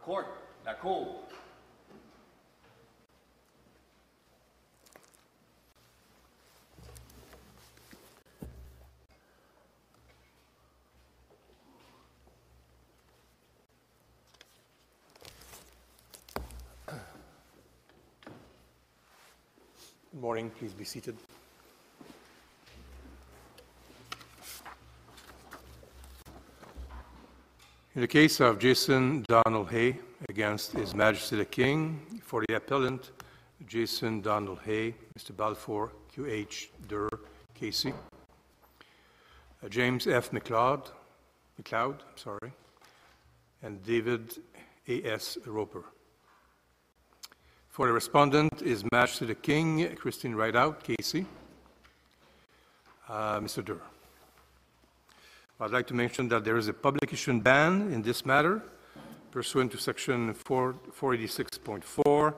[0.00, 0.26] court,
[0.64, 1.06] la cour.
[20.12, 20.50] Good morning.
[20.50, 21.16] Please be seated.
[28.00, 29.98] In the case of Jason Donald Hay
[30.30, 33.10] against His Majesty the King, for the appellant,
[33.66, 35.36] Jason Donald Hay, Mr.
[35.36, 37.10] Balfour, QH Der,
[37.54, 37.92] KC.
[37.92, 40.30] Uh, James F.
[40.30, 40.86] McLeod,
[41.60, 42.50] McLeod, sorry,
[43.62, 44.34] and David
[44.88, 45.36] A.S.
[45.44, 45.84] Roper.
[47.68, 51.26] For the respondent is Majesty the King, Christine Rideout, KC.
[53.10, 53.62] Uh, Mr.
[53.62, 53.82] Der.
[55.62, 58.62] I'd like to mention that there is a publication ban in this matter
[59.30, 62.34] pursuant to section 4, 486.4,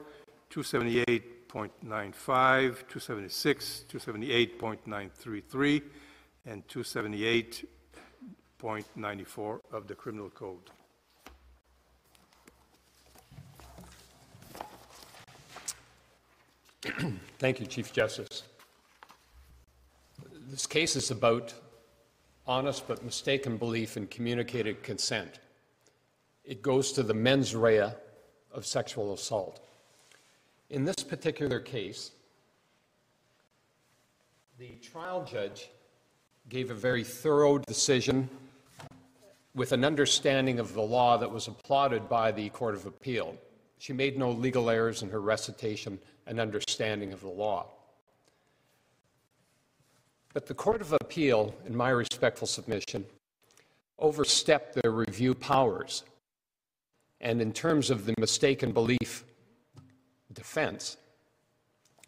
[0.50, 5.82] 278.95, 276, 278.933,
[6.46, 10.68] and 278.94 of the Criminal Code.
[17.38, 18.42] Thank you, Chief Justice.
[20.50, 21.54] This case is about
[22.46, 25.38] honest but mistaken belief in communicated consent.
[26.44, 27.92] It goes to the mens rea
[28.52, 29.64] of sexual assault.
[30.70, 32.10] In this particular case,
[34.58, 35.68] the trial judge
[36.48, 38.28] gave a very thorough decision
[39.54, 43.36] with an understanding of the law that was applauded by the Court of Appeal.
[43.78, 47.66] She made no legal errors in her recitation and understanding of the law.
[50.32, 53.04] But the Court of Appeal, in my respectful submission,
[53.98, 56.04] overstepped their review powers.
[57.20, 59.24] And in terms of the mistaken belief
[60.32, 60.96] defense,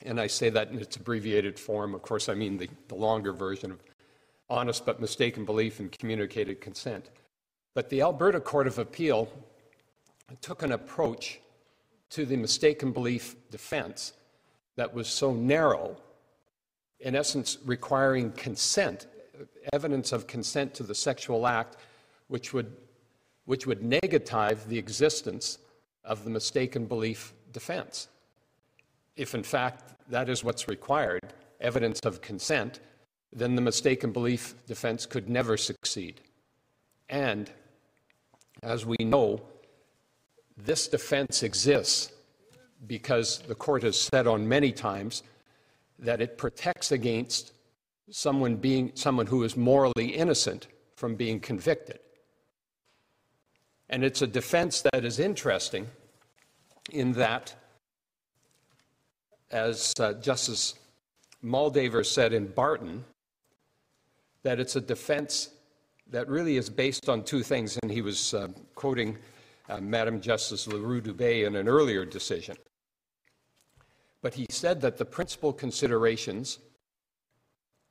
[0.02, 3.32] and I say that in its abbreviated form, of course, I mean the, the longer
[3.32, 3.80] version of
[4.48, 7.10] honest but mistaken belief and communicated consent.
[7.74, 9.28] But the Alberta Court of Appeal
[10.40, 11.40] took an approach
[12.10, 14.12] to the mistaken belief defense
[14.76, 15.96] that was so narrow
[17.00, 19.06] in essence, requiring consent,
[19.72, 21.76] evidence of consent to the sexual act,
[22.28, 22.76] which would,
[23.44, 25.58] which would negative the existence
[26.04, 28.08] of the mistaken belief defense.
[29.16, 31.20] If, in fact, that is what's required,
[31.60, 32.80] evidence of consent,
[33.32, 36.20] then the mistaken belief defense could never succeed.
[37.08, 37.50] And
[38.62, 39.42] as we know,
[40.56, 42.12] this defense exists
[42.86, 45.22] because the court has said on many times
[45.98, 47.52] that it protects against
[48.10, 50.66] someone being someone who is morally innocent
[50.96, 51.98] from being convicted.
[53.88, 55.86] And it's a defense that is interesting
[56.90, 57.54] in that,
[59.50, 60.74] as uh, Justice
[61.42, 63.04] Moldaver said in Barton,
[64.42, 65.50] that it's a defense
[66.10, 69.16] that really is based on two things, and he was uh, quoting
[69.68, 72.56] uh, Madam Justice L'Heureux-Dubé in an earlier decision.
[74.24, 76.58] But he said that the principal considerations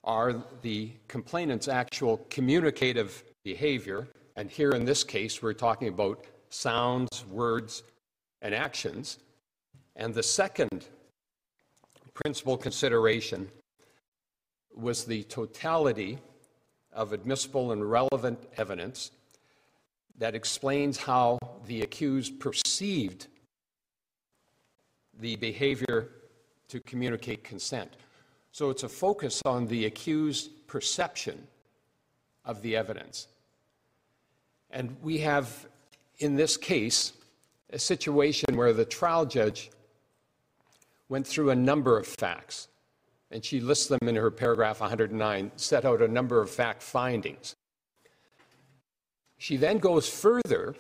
[0.04, 4.08] are the complainant's actual communicative behavior.
[4.36, 7.84] And here in this case, we're talking about sounds, words,
[8.42, 9.20] and actions.
[9.96, 10.88] And the second
[12.16, 13.48] principal consideration
[14.76, 16.18] was the totality
[16.94, 19.12] of admissible and relevant evidence
[20.18, 23.28] that explains how the accused perceived
[25.20, 26.10] the behavior
[26.74, 27.94] to communicate consent.
[28.52, 31.48] So it's a focus on the accused perception
[32.46, 33.28] of the evidence.
[34.72, 35.68] And we have,
[36.18, 37.14] in this case,
[37.70, 39.70] a situation where the trial judge
[41.10, 42.70] went through a number of facts,
[43.30, 47.54] and she lists them in her paragraph 109, set out a number of fact findings.
[49.38, 50.74] She then goes further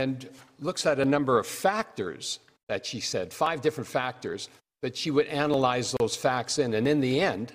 [0.00, 0.28] and
[0.58, 4.48] looks at a number of factors that she said, five different factors
[4.82, 7.52] that she would analyze those facts in, and in the end,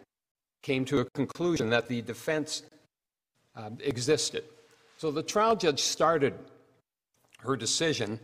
[0.62, 2.64] came to a conclusion that the defense
[3.56, 4.44] um, existed.
[4.98, 6.34] So the trial judge started
[7.40, 8.20] her decision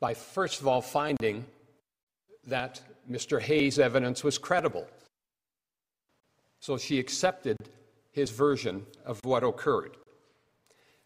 [0.00, 1.44] by first of all finding
[2.46, 2.80] that
[3.10, 3.40] Mr.
[3.40, 4.86] Hay's evidence was credible.
[6.60, 7.56] So she accepted
[8.12, 9.96] his version of what occurred.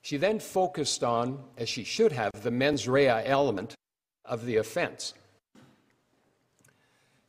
[0.02, 3.75] She then focused on, as she should have, the mens rea element
[4.25, 5.14] of the offense.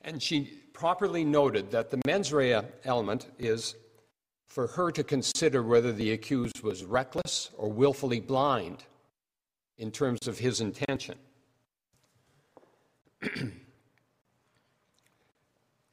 [0.04, 3.76] And she properly noted that the mens rea element is
[4.48, 8.84] for her to consider whether the accused was reckless or willfully blind
[9.78, 11.18] in terms of his intention.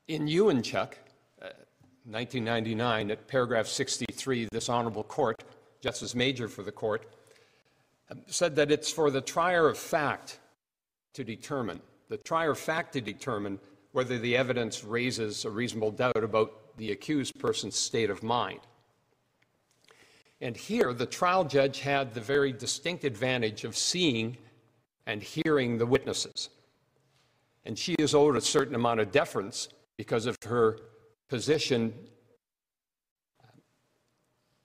[0.09, 0.95] In Ewanchuk,
[1.41, 1.55] uh,
[2.05, 5.45] 1999, at paragraph 63, this honorable court,
[5.81, 7.07] Justice Major for the court,
[8.27, 10.41] said that it's for the trier of fact
[11.15, 13.61] to determine, the trier of fact to determine
[13.93, 18.61] whether the evidence raises a reasonable doubt about the accused person's state of mind.
[20.41, 24.39] And here, the trial judge had the very distinct advantage of seeing
[25.07, 26.49] and hearing the witnesses.
[27.65, 30.79] And she is owed a certain amount of deference because of her
[31.29, 31.93] position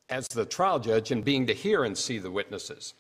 [0.07, 2.93] as the trial judge and being to hear and see the witnesses.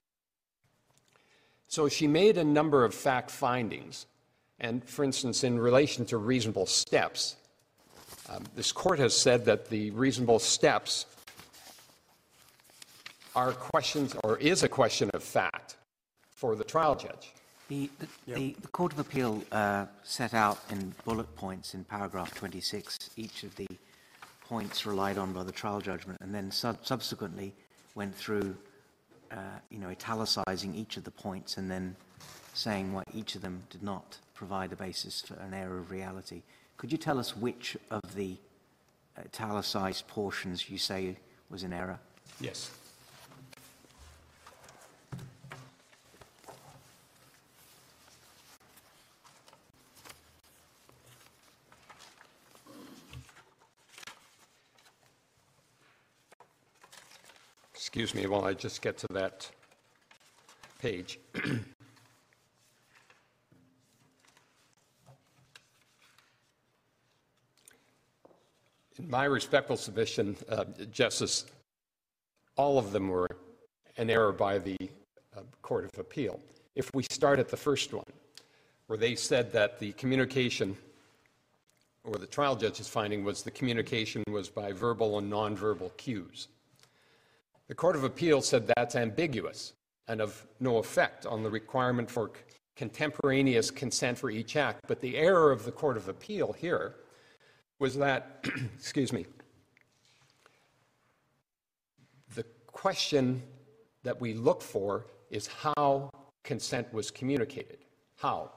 [1.67, 4.05] So she made a number of fact findings.
[4.59, 7.35] And for instance, in relation to reasonable steps,
[8.29, 11.05] um, this court has said that the reasonable steps
[13.35, 15.75] are questions or is a question of fact
[16.31, 17.33] for the trial judge.
[17.67, 22.33] The, the, the, the Court of Appeal uh, set out in bullet points in paragraph
[22.35, 23.67] 26 each of the
[24.47, 27.53] points relied on by the trial judgment and then sub- subsequently
[27.95, 28.55] went through,
[29.31, 29.37] uh,
[29.71, 31.95] you know, italicizing each of the points and then
[32.55, 36.41] saying why each of them did not provide a basis for an air of reality.
[36.77, 38.37] Could you tell us which of the
[39.19, 41.17] italicized portions you say
[41.49, 41.99] was in error?
[42.39, 42.71] Yes.
[57.73, 59.49] Excuse me while I just get to that
[60.79, 61.19] page.
[68.97, 71.45] In my respectful submission, uh, Justice,
[72.55, 73.27] all of them were
[73.97, 74.77] an error by the
[75.35, 76.39] uh, Court of Appeal.
[76.75, 78.05] If we start at the first one,
[78.87, 80.77] where they said that the communication,
[82.05, 86.47] or the trial judge's finding was the communication was by verbal and nonverbal cues.
[87.67, 89.73] The Court of Appeal said that's ambiguous
[90.07, 92.31] and of no effect on the requirement for
[92.77, 94.81] contemporaneous consent for each act.
[94.87, 96.95] But the error of the Court of Appeal here
[97.79, 98.45] was that,
[98.77, 99.25] excuse me,
[102.35, 103.41] the question
[104.03, 106.09] that we look for is how
[106.43, 107.79] consent was communicated.
[108.17, 108.51] How?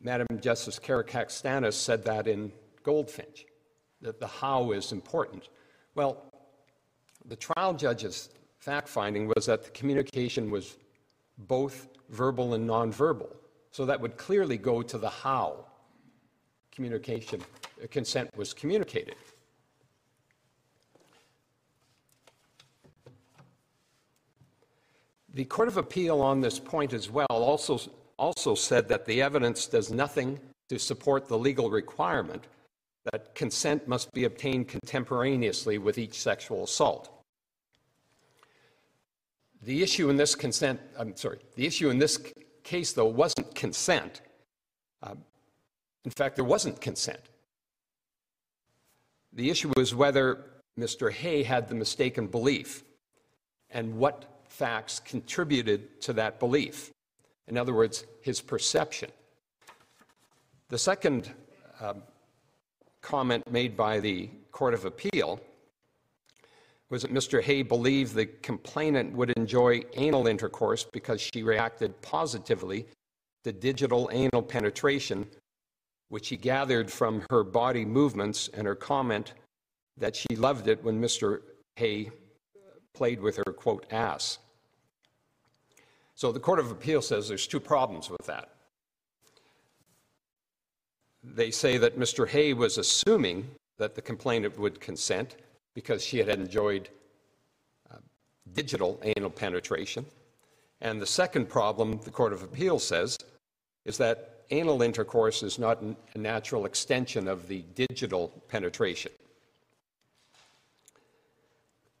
[0.00, 2.52] Madam Justice Karakatsanis said that in
[2.84, 3.46] Goldfinch,
[4.00, 5.48] that the how is important.
[5.94, 6.24] Well,
[7.24, 10.76] the trial judge's fact finding was that the communication was
[11.38, 13.34] both verbal and nonverbal.
[13.70, 15.67] So that would clearly go to the how
[16.78, 17.40] communication,
[17.82, 19.16] uh, consent was communicated.
[25.34, 27.80] The Court of Appeal on this point as well also,
[28.16, 30.38] also said that the evidence does nothing
[30.68, 32.44] to support the legal requirement
[33.10, 37.10] that consent must be obtained contemporaneously with each sexual assault.
[39.62, 42.22] The issue in this consent, I'm sorry, the issue in this
[42.62, 44.20] case, though, wasn't consent.
[45.02, 45.14] Uh,
[46.08, 47.20] in fact, there wasn't consent.
[49.34, 50.42] The issue was whether
[50.80, 51.12] Mr.
[51.12, 52.82] Hay had the mistaken belief
[53.68, 56.90] and what facts contributed to that belief.
[57.46, 59.10] In other words, his perception.
[60.70, 61.30] The second
[61.78, 62.02] um,
[63.02, 65.38] comment made by the Court of Appeal
[66.88, 67.42] was that Mr.
[67.42, 72.86] Hay believed the complainant would enjoy anal intercourse because she reacted positively
[73.44, 75.26] to digital anal penetration
[76.08, 79.34] which he gathered from her body movements and her comment
[79.96, 81.40] that she loved it when Mr.
[81.76, 82.10] Hay
[82.94, 84.38] played with her, quote, ass.
[86.14, 88.50] So the Court of Appeal says there's two problems with that.
[91.22, 92.26] They say that Mr.
[92.26, 95.36] Hay was assuming that the complainant would consent
[95.74, 96.88] because she had enjoyed
[97.90, 97.98] uh,
[98.52, 100.04] digital anal penetration.
[100.80, 103.16] And the second problem, the Court of Appeal says,
[103.84, 109.12] is that anal intercourse is not a natural extension of the digital penetration.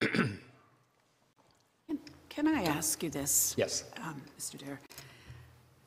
[0.00, 0.40] Can
[2.46, 3.54] I ask you this?
[3.56, 3.84] Yes.
[4.02, 4.58] um, Mr.
[4.58, 4.78] Der?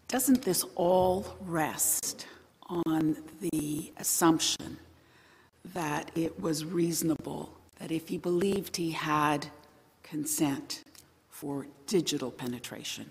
[0.07, 2.27] Doesn't this all rest
[2.67, 4.77] on the assumption
[5.73, 9.47] that it was reasonable, that if he believed he had
[10.03, 10.83] consent
[11.29, 13.09] for digital penetration,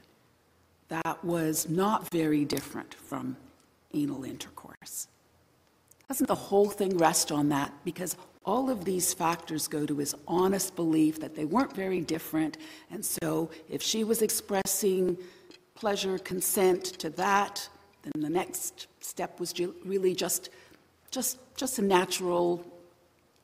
[0.90, 3.36] that was not very different from
[3.94, 5.08] anal intercourse.
[6.08, 7.72] Doesn't the whole thing rest on that?
[7.84, 12.56] Because All of these factors go to his honest belief that they weren't very different,
[12.90, 15.18] and so if she was expressing
[15.74, 17.68] pleasure, consent to that,
[18.02, 19.52] then the next step was
[19.84, 20.48] really just,
[21.10, 22.64] just, just a natural,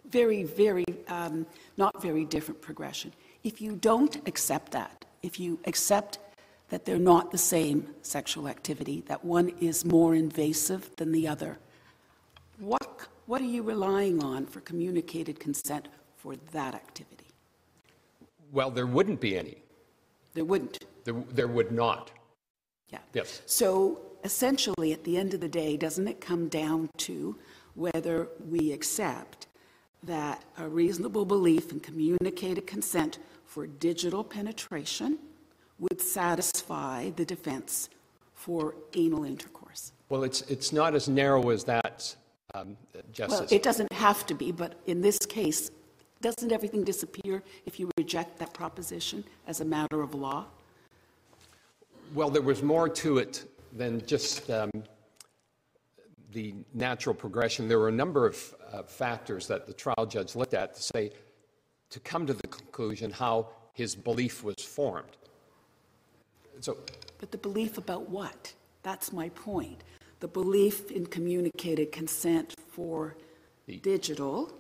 [0.09, 3.12] very, very, um, not very different progression.
[3.45, 6.19] If you don't accept that, if you accept
[6.68, 11.58] that they're not the same sexual activity, that one is more invasive than the other,
[12.58, 17.26] what, what are you relying on for communicated consent for that activity?
[18.52, 19.58] Well, there wouldn't be any.
[20.35, 20.85] There wouldn't.
[21.04, 22.11] There, there would not.
[22.88, 22.99] Yeah.
[23.12, 23.42] Yes.
[23.46, 27.37] So essentially, at the end of the day, doesn't it come down to
[27.75, 29.46] whether we accept
[30.02, 35.18] that a reasonable belief in communicated consent for digital penetration
[35.78, 37.88] would satisfy the defense
[38.35, 39.92] for anal intercourse?
[40.09, 42.14] Well, it's, it's not as narrow as that,
[42.54, 42.76] um,
[43.18, 45.71] Well, it doesn't have to be, but in this case,
[46.23, 50.47] doesn't everything disappear if you reject that proposition as a matter of law?
[52.14, 54.71] Well, there was more to it than just um,
[56.33, 57.68] the natural progression.
[57.68, 61.11] There were a number of uh, factors that the trial judge looked at to say,
[61.90, 65.16] to come to the conclusion how his belief was formed.
[66.60, 66.76] So,
[67.18, 68.54] But the belief about what?
[68.82, 69.82] That's my point.
[70.20, 73.16] The belief in communicated consent for
[73.66, 74.52] The- digital,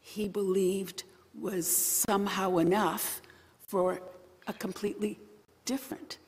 [0.00, 1.04] he believed
[1.34, 3.22] was somehow enough
[3.66, 4.00] for
[4.46, 5.18] a completely
[5.64, 6.18] different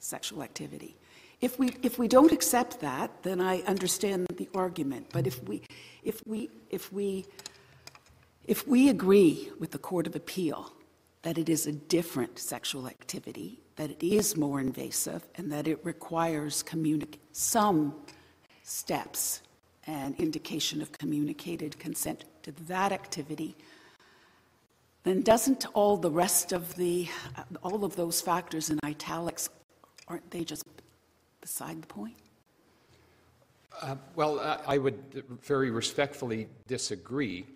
[0.00, 0.96] sexual activity.
[1.40, 5.06] If we, if we don't accept that, then I understand the argument.
[5.12, 5.62] But if we,
[6.02, 7.26] if we, if we,
[8.46, 10.72] if we agree with the Court of Appeal
[11.22, 15.78] that it is a different sexual activity, that it is more invasive, and that it
[15.84, 16.64] requires
[17.32, 17.94] some
[18.64, 19.40] steps
[19.86, 23.56] and indication of communicated consent to that activity,
[25.04, 27.08] then doesn't all the rest of the,
[27.62, 29.48] all of those factors in italics,
[30.08, 30.64] aren't they just
[31.40, 32.16] beside the point?
[33.80, 34.98] Uh, well, I would
[35.44, 37.46] very respectfully disagree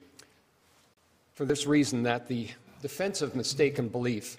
[1.35, 2.47] for this reason that the
[2.81, 4.37] defense of mistaken belief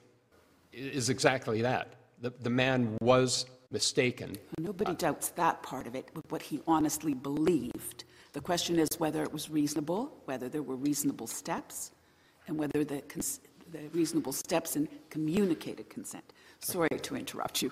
[0.73, 1.93] is exactly that.
[2.21, 4.35] The, the man was mistaken.
[4.59, 8.05] Nobody doubts that part of it, with what he honestly believed.
[8.33, 11.91] The question is whether it was reasonable, whether there were reasonable steps,
[12.47, 16.23] and whether the, cons- the reasonable steps in communicated consent.
[16.59, 17.71] Sorry to interrupt you.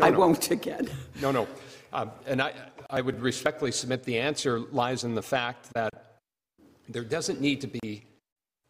[0.00, 0.88] I won't again.
[1.20, 1.48] No, no.
[1.92, 2.52] Um, And I,
[2.90, 6.20] I would respectfully submit the answer lies in the fact that
[6.88, 8.04] there doesn't need to be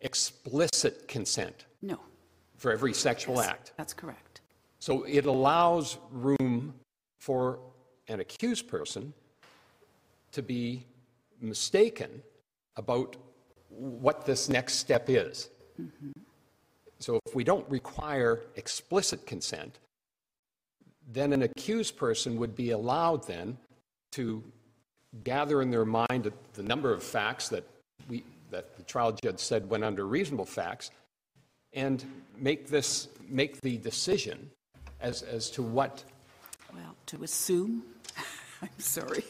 [0.01, 1.99] explicit consent No,
[2.59, 3.73] for every sexual act.
[3.77, 4.41] that's correct.
[4.81, 6.75] So it allows room
[7.19, 7.59] for
[8.09, 9.13] an accused person
[10.33, 10.85] to be
[11.41, 12.23] mistaken
[12.77, 13.17] about
[13.69, 15.49] what this next step is.
[15.81, 16.11] Mm-hmm.
[17.01, 19.79] So if we don't require explicit consent,
[21.13, 23.57] then an accused person would be allowed then
[24.13, 24.43] to
[25.25, 27.65] gather in their mind the number of facts that
[28.09, 30.91] we, that the trial judge said went under reasonable facts,
[31.73, 32.05] and
[32.37, 34.51] make this, make the decision
[35.01, 36.05] as, as to what,
[36.75, 37.83] Well, to assume,
[38.63, 39.25] I'm sorry.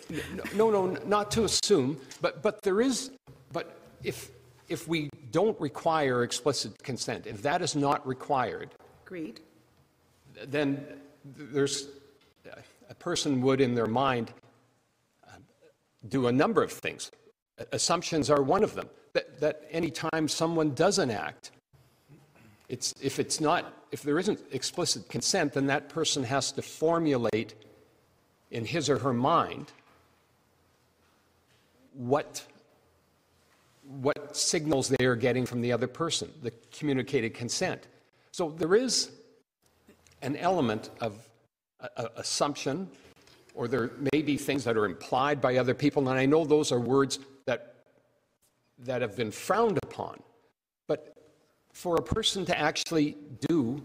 [0.54, 3.10] no, no, not to assume, but, but there is,
[3.52, 4.30] but if,
[4.68, 8.70] if we don't require explicit consent, if that is not required,
[9.06, 9.40] Agreed.
[10.46, 10.84] then
[11.24, 11.88] there's,
[12.90, 14.32] a person would in their mind
[15.26, 15.32] uh,
[16.08, 17.10] do a number of things.
[17.72, 18.88] Assumptions are one of them.
[19.14, 21.50] That, that anytime someone does an act,
[22.68, 27.54] it's, if it's not, if there isn't explicit consent, then that person has to formulate
[28.50, 29.72] in his or her mind
[31.94, 32.44] what,
[34.00, 37.86] what signals they are getting from the other person, the communicated consent.
[38.32, 39.10] So there is
[40.22, 41.28] an element of
[42.16, 42.88] assumption,
[43.54, 46.70] or there may be things that are implied by other people, and I know those
[46.70, 47.74] are words that,
[48.80, 50.20] that have been frowned upon.
[50.86, 51.17] But
[51.72, 53.16] for a person to actually
[53.48, 53.82] do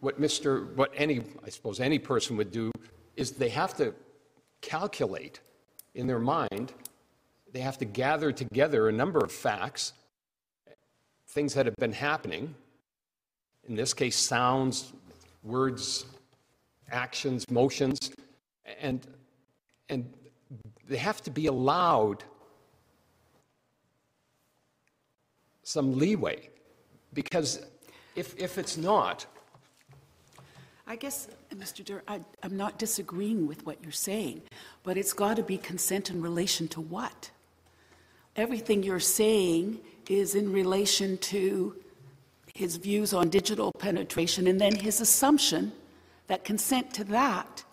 [0.00, 2.70] what Mr., what any, I suppose any person would do,
[3.16, 3.94] is they have to
[4.60, 5.40] calculate
[5.94, 6.72] in their mind,
[7.52, 9.92] they have to gather together a number of facts,
[11.28, 12.54] things that have been happening,
[13.68, 14.92] in this case, sounds,
[15.42, 16.06] words,
[16.90, 18.10] actions, motions,
[18.80, 19.06] and,
[19.88, 20.12] and
[20.88, 22.24] they have to be allowed
[25.62, 26.49] some leeway.
[27.12, 27.64] Because
[28.16, 29.26] if, if it's not,
[30.86, 31.84] I guess, Mr.
[31.84, 34.42] Der, I, I'm not disagreeing with what you're saying,
[34.82, 37.30] but it's got to be consent in relation to what?
[38.36, 41.74] everything you're saying is in relation to
[42.54, 45.72] his views on digital penetration and then his assumption
[46.26, 47.64] that consent to that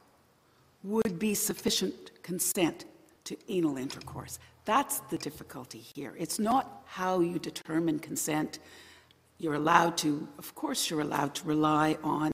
[0.84, 2.86] would be sufficient consent
[3.24, 4.39] to anal intercourse.
[4.65, 6.13] That's the difficulty here.
[6.17, 8.60] It's not how you determine consent.
[9.39, 12.32] You're allowed to, of course, you're allowed to rely on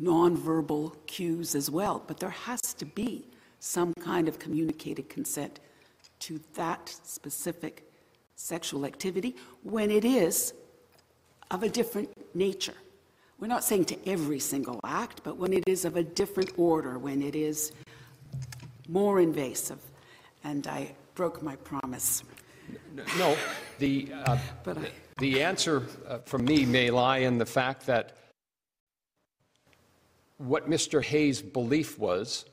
[0.00, 3.24] nonverbal cues as well, but there has to be
[3.60, 5.60] some kind of communicated consent
[6.20, 7.88] to that specific
[8.36, 10.52] sexual activity when it is
[11.50, 12.74] of a different nature.
[13.38, 16.98] We're not saying to every single act, but when it is of a different order,
[16.98, 17.72] when it is
[18.88, 19.78] more invasive.
[20.44, 22.24] And I broke my promise.
[23.18, 23.36] No,
[23.78, 28.16] the, uh, But I- the answer uh, from me may lie in the fact that
[30.38, 31.02] what Mr.
[31.02, 32.44] Hay's belief was,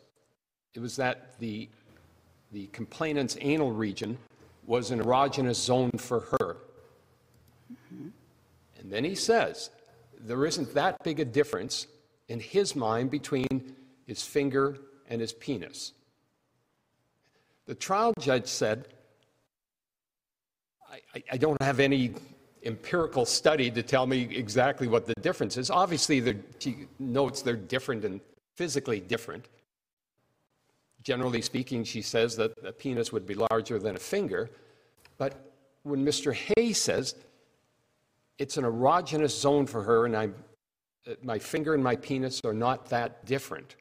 [0.73, 1.69] it was that the,
[2.51, 4.17] the complainant's anal region
[4.65, 6.57] was an erogenous zone for her.
[8.79, 9.71] And then he says,
[10.19, 11.87] there isn't that big a difference
[12.27, 13.75] in his mind between
[14.05, 14.77] his finger
[15.09, 15.93] and his penis.
[17.65, 18.87] The trial judge said,
[20.91, 22.13] I- I, I don't have any
[22.63, 25.69] empirical study to tell me exactly what the difference is.
[25.69, 28.19] Obviously, she notes they're different and
[28.55, 29.47] physically different.
[31.03, 34.49] Generally speaking, she says that a penis would be larger than a finger.
[35.17, 36.33] But when Mr.
[36.33, 37.15] Hay says
[38.37, 40.35] it's an erogenous zone for her and I'm,
[41.23, 43.77] my finger and my penis are not that different,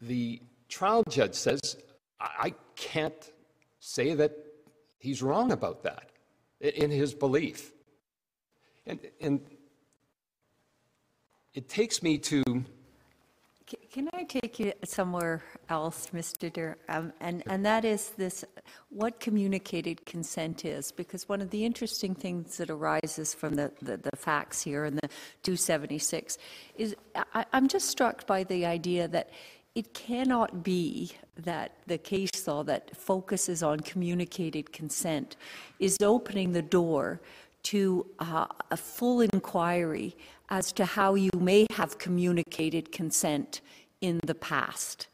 [0.00, 1.76] the trial judge says,
[2.20, 3.32] I can't
[3.80, 4.32] say that
[4.98, 6.11] he's wrong about that
[6.62, 7.72] in his belief.
[8.86, 9.40] And, and
[11.54, 12.42] it takes me to,
[13.90, 16.52] Can I take you somewhere else, Mr.
[16.52, 16.76] Der?
[16.88, 18.44] Um, And, and that is this,
[18.90, 23.96] what communicated consent is, because one of the interesting things that arises from the, the
[23.98, 25.08] the facts here in the
[25.42, 26.38] 276
[26.76, 26.94] is,
[27.34, 29.30] I, I'm just struck by the idea that
[29.74, 35.36] it cannot be that the case law that focuses on communicated consent
[35.80, 37.20] is opening the door
[37.62, 40.14] to uh, a full inquiry
[40.50, 43.62] as to how you may have communicated consent
[44.02, 45.06] in the past,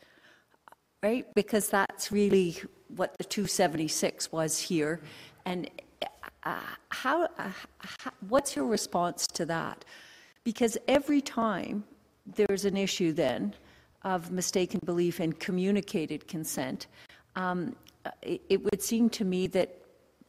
[1.02, 1.32] right?
[1.34, 2.56] Because that's really
[2.96, 5.00] what the 276 was here.
[5.44, 5.70] And
[6.42, 9.84] uh, how, uh, how, what's your response to that?
[10.42, 11.84] Because every time
[12.26, 13.54] there's an issue then
[14.02, 16.86] of mistaken belief and communicated consent,
[17.36, 17.74] um,
[18.22, 19.78] it, it would seem to me that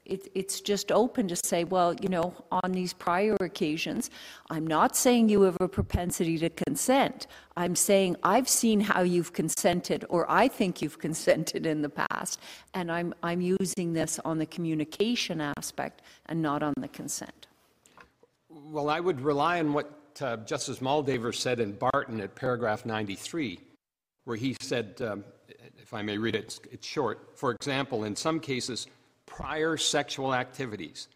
[0.09, 4.09] it, it's just open to say, well, you know, on these prior occasions,
[4.49, 7.27] I'm not saying you have a propensity to consent.
[7.55, 12.39] I'm saying I've seen how you've consented, or I think you've consented in the past,
[12.73, 17.47] and I'm, I'm using this on the communication aspect and not on the consent.
[18.49, 23.59] well, I would rely on what uh, Justice Moldaver said in Barton at paragraph 93,
[24.25, 25.23] where he said, um,
[25.77, 27.37] if I may read it, it's- it's short.
[27.37, 28.87] For example, in some cases,
[29.25, 31.07] prior sexual activities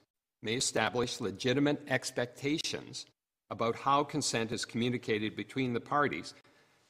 [0.41, 3.05] may establish legitimate expectations
[3.49, 6.33] about how consent is communicated between the parties,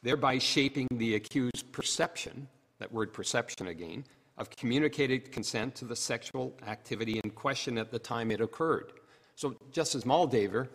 [0.02, 2.48] thereby shaping the accused's perception,
[2.80, 4.06] that word perception again,
[4.38, 8.94] of communicated consent to the sexual activity in question at the time it occurred.
[9.36, 10.68] So Justice Moldaver,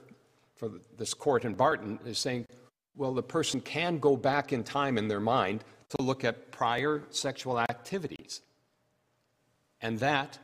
[0.59, 2.47] for this court in Barton, is saying,
[2.97, 7.05] well, the person can go back in time in their mind to look at prior
[7.11, 8.43] sexual activities.
[9.81, 10.39] And that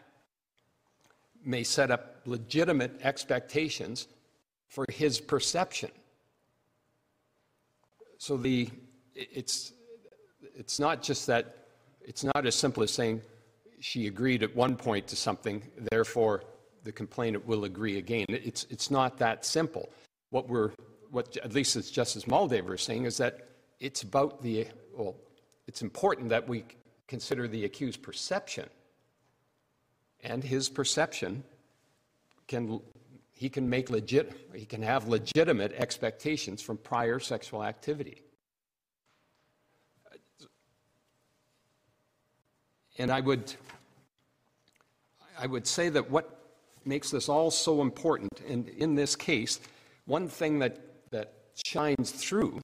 [1.44, 4.06] may set up legitimate expectations
[4.68, 5.90] for his perception.
[8.18, 8.70] So the,
[9.14, 9.72] it's,
[10.56, 11.56] it's not just that,
[12.00, 13.20] it's not as simple as saying
[13.80, 16.44] she agreed at one point to something, therefore
[16.84, 18.26] the complainant will agree again.
[18.28, 19.88] It's, it's not that simple.
[20.30, 20.70] What we're,
[21.10, 23.48] what at least as Justice Moldaver is saying is that
[23.80, 24.66] it's about the,
[24.96, 25.16] well,
[25.66, 26.64] it's important that we
[27.08, 28.68] consider the accused's perception.
[30.22, 31.42] And his perception
[32.46, 32.80] can,
[33.32, 38.22] he can make legit, he can have legitimate expectations from prior sexual activity.
[42.96, 43.52] And I would,
[45.38, 46.33] I would say that what
[46.86, 49.60] makes this all so important, and in this case,
[50.06, 50.78] one thing that,
[51.10, 51.32] that
[51.64, 52.60] shines through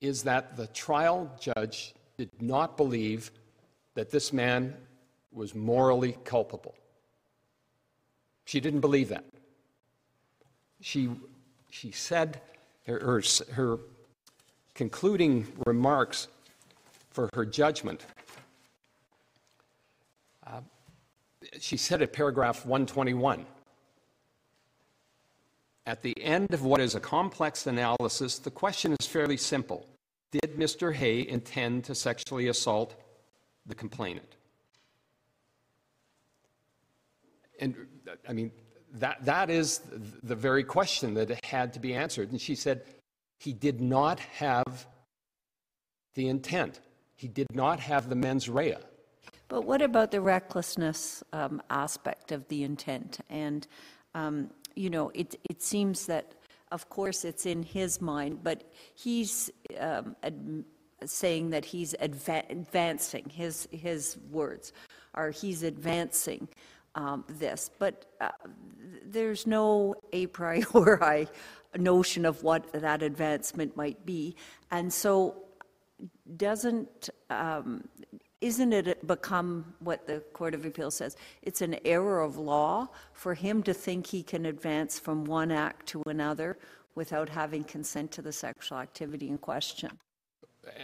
[0.00, 3.30] is that the trial judge did not believe
[3.94, 4.74] that this man
[5.32, 6.74] was morally culpable.
[8.44, 9.24] She didn't believe that.
[10.80, 11.10] She,
[11.70, 12.40] she said,
[12.86, 13.78] her, her, her
[14.74, 16.28] concluding remarks
[17.10, 18.04] for her judgment
[20.46, 20.60] uh,
[21.60, 23.46] she said at paragraph 121
[25.86, 29.86] At the end of what is a complex analysis, the question is fairly simple
[30.30, 30.94] Did Mr.
[30.94, 32.94] Hay intend to sexually assault
[33.66, 34.36] the complainant?
[37.60, 37.76] And
[38.28, 38.50] I mean,
[38.94, 39.80] that, that is
[40.22, 42.30] the very question that had to be answered.
[42.30, 42.82] And she said,
[43.38, 44.86] he did not have
[46.14, 46.80] the intent.
[47.14, 48.76] He did not have the mens rea.
[49.52, 53.18] But what about the recklessness um, aspect of the intent?
[53.28, 53.66] And,
[54.14, 56.32] um, you know, it, it seems that,
[56.70, 60.64] of course, it's in his mind, but he's um, ad-
[61.04, 64.72] saying that he's adva- advancing, his, his words
[65.12, 66.48] are he's advancing
[66.94, 67.70] um, this.
[67.78, 68.30] But uh,
[69.04, 71.28] there's no a priori
[71.76, 74.34] notion of what that advancement might be.
[74.70, 75.42] And so
[76.38, 77.84] doesn't, um,
[78.42, 81.16] isn't it become what the Court of Appeal says?
[81.42, 85.86] It's an error of law for him to think he can advance from one act
[85.88, 86.58] to another
[86.96, 89.90] without having consent to the sexual activity in question.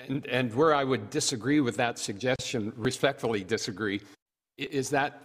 [0.06, 4.00] And, and where I would disagree with that suggestion, respectfully disagree,
[4.56, 5.20] is that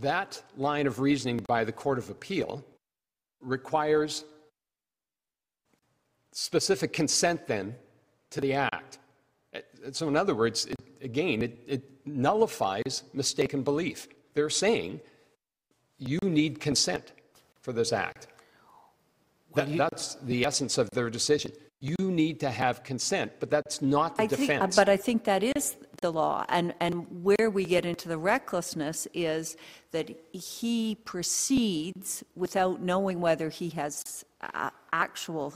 [0.00, 2.62] that line of reasoning by the Court of Appeal
[3.40, 4.24] requires
[6.32, 7.74] specific consent then
[8.30, 8.98] to the act.
[9.54, 9.60] Uh,
[9.92, 14.08] So in other words, it, again, it, it nullifies mistaken belief.
[14.34, 15.00] They're saying
[15.98, 17.12] you need consent
[17.60, 18.28] for this act.
[19.54, 21.52] That, that's the essence of their decision.
[21.80, 24.76] You need to have consent, but that's not the I think, defense.
[24.76, 29.06] but I think that is the law, and, and where we get into the recklessness
[29.14, 29.56] is
[29.92, 35.54] that he proceeds without knowing whether he has uh, actual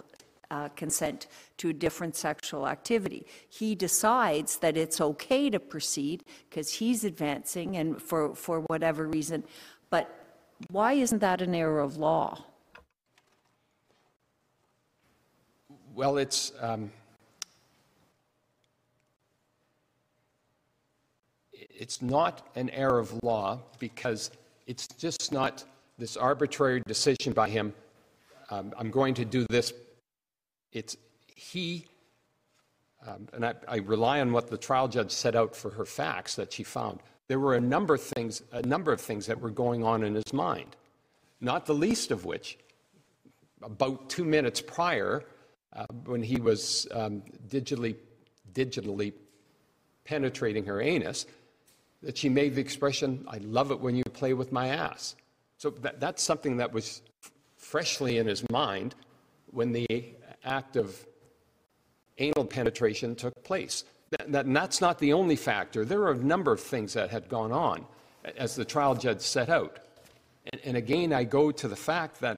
[0.53, 3.27] uh, consent to a different sexual activity.
[3.49, 9.45] He decides that it's okay to proceed because he's advancing and for, for whatever reason,
[9.89, 10.15] but
[10.71, 12.45] why isn't that an error of law?
[15.95, 16.91] Well, it's, um,
[21.53, 24.31] it's not an error of law because
[24.67, 25.65] it's just not
[25.99, 27.73] this arbitrary decision by him.
[28.51, 29.73] Um, I'm going to do this.
[30.73, 30.97] It's
[31.35, 31.87] he,
[33.07, 36.37] um, and I, I rely on what the trial judge set out for her facts
[36.37, 37.01] that she found.
[37.29, 40.15] There were a number of things, a number of things that were going on in
[40.15, 40.77] his mind,
[41.41, 42.59] not the least of which
[43.63, 45.25] about two minutes prior,
[45.73, 47.97] uh, when he was um, digitally,
[48.53, 49.13] digitally
[50.05, 51.27] penetrating her anus,
[52.03, 55.15] that she made the expression, I love it when you play with my ass.
[55.59, 57.03] So that, that's something that was
[57.57, 58.97] freshly in his mind
[59.53, 59.87] when the
[60.45, 61.05] act of
[62.19, 63.85] anal penetration took place.
[64.11, 65.85] That, that- and that's not the only factor.
[65.85, 67.87] There are a number of things that had gone on,
[68.37, 69.79] as the trial judge set out.
[70.53, 72.37] And, and again, I go to the fact that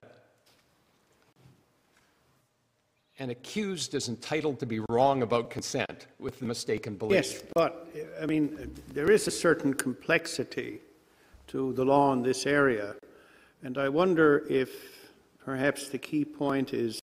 [3.17, 7.15] an accused is entitled to be wrong about consent with the mistaken belief.
[7.15, 7.87] Yes, but,
[8.21, 10.79] I mean, there is a certain complexity
[11.47, 12.95] to the law in this area,
[13.63, 14.69] and I wonder if
[15.43, 16.99] perhaps the key point is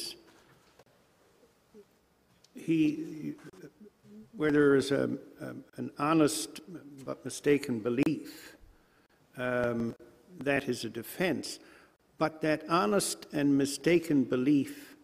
[2.66, 3.35] he,
[4.37, 6.61] where there is a, a- an honest
[7.05, 8.57] but mistaken belief,
[9.37, 9.94] um,
[10.40, 11.59] that is a defense,
[12.18, 14.96] but that honest and mistaken belief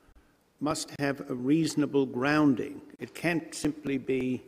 [0.60, 2.80] must have a reasonable grounding.
[2.98, 4.42] It can't simply be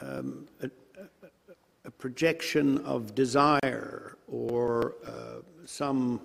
[0.00, 0.70] um, a,
[1.84, 5.10] a- projection of desire or uh,
[5.64, 6.20] some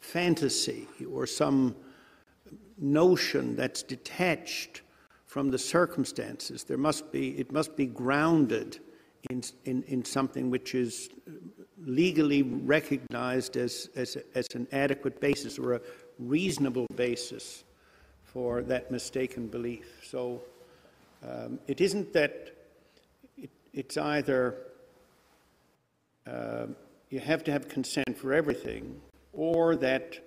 [0.00, 1.74] fantasy or some
[2.78, 4.82] notion that's detached
[5.36, 6.64] from the circumstances.
[6.64, 8.78] There must be, it must be grounded
[9.28, 11.10] in, in, in something which is
[11.78, 15.80] legally recognized as, as, as an adequate basis or a
[16.18, 17.64] reasonable basis
[18.24, 20.00] for that mistaken belief.
[20.02, 20.40] So
[21.22, 22.56] um, it isn't that
[23.36, 24.54] it, it's either
[26.26, 26.68] uh,
[27.10, 28.98] you have to have consent for everything,
[29.34, 30.18] or that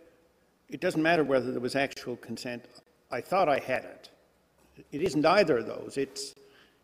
[0.70, 2.64] it doesn't matter whether there was actual consent.
[3.10, 4.12] I thought I had it.
[4.92, 5.98] It isn't either of those.
[5.98, 6.34] It's,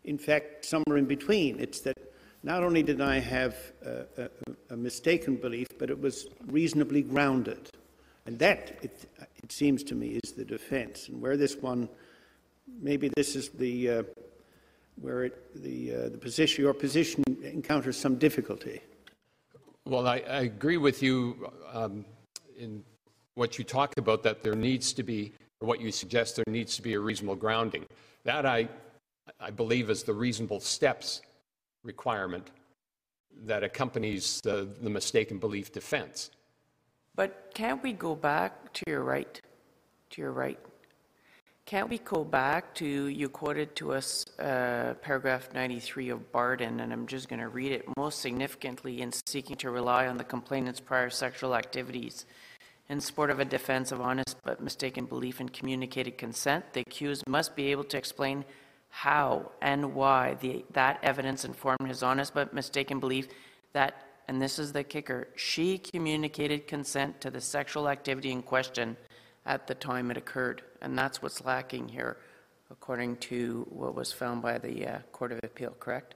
[0.04, 1.58] in fact, somewhere in between.
[1.60, 1.96] It's that
[2.42, 4.28] not only did I have a, a,
[4.70, 7.70] a mistaken belief, but it was reasonably grounded.
[8.26, 9.08] And that, it,
[9.42, 11.08] it seems to me, is the defense.
[11.08, 11.88] And where this one,
[12.80, 14.02] maybe this is the, uh,
[15.00, 18.80] where it, the, uh, the position, your position encounters some difficulty.
[19.84, 22.04] Well, I, I agree with you um,
[22.58, 22.82] in
[23.34, 26.76] what you talk about, that there needs to be, or what you suggest, there needs
[26.76, 27.84] to be a reasonable grounding.
[28.24, 28.68] That I,
[29.40, 31.22] I believe is the reasonable steps
[31.82, 32.50] requirement
[33.44, 36.30] that accompanies the, the mistaken belief defense.
[37.14, 39.40] But can't we go back to your right,
[40.10, 40.58] to your right?
[41.64, 46.92] Can't we go back to, you quoted to us uh, paragraph 93 of Barton, and
[46.92, 47.84] I'm just going to read it.
[47.96, 52.26] Most significantly, in seeking to rely on the complainant's prior sexual activities
[52.88, 57.24] in support of a defense of honest but mistaken belief and communicated consent, the accused
[57.26, 58.44] must be able to explain
[58.88, 63.28] how and why the, that evidence informed his honest but mistaken belief
[63.72, 68.96] that, and this is the kicker, she communicated consent to the sexual activity in question
[69.44, 70.62] at the time it occurred.
[70.80, 72.16] And that's what's lacking here,
[72.70, 76.14] according to what was found by the uh, Court of Appeal, correct?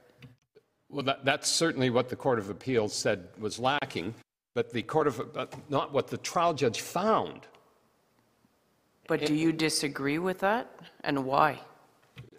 [0.89, 4.13] Well, that, that's certainly what the Court of Appeals said was lacking,
[4.53, 7.47] but the Court of, but not what the trial judge found.
[9.07, 11.59] But do you disagree with that, and why?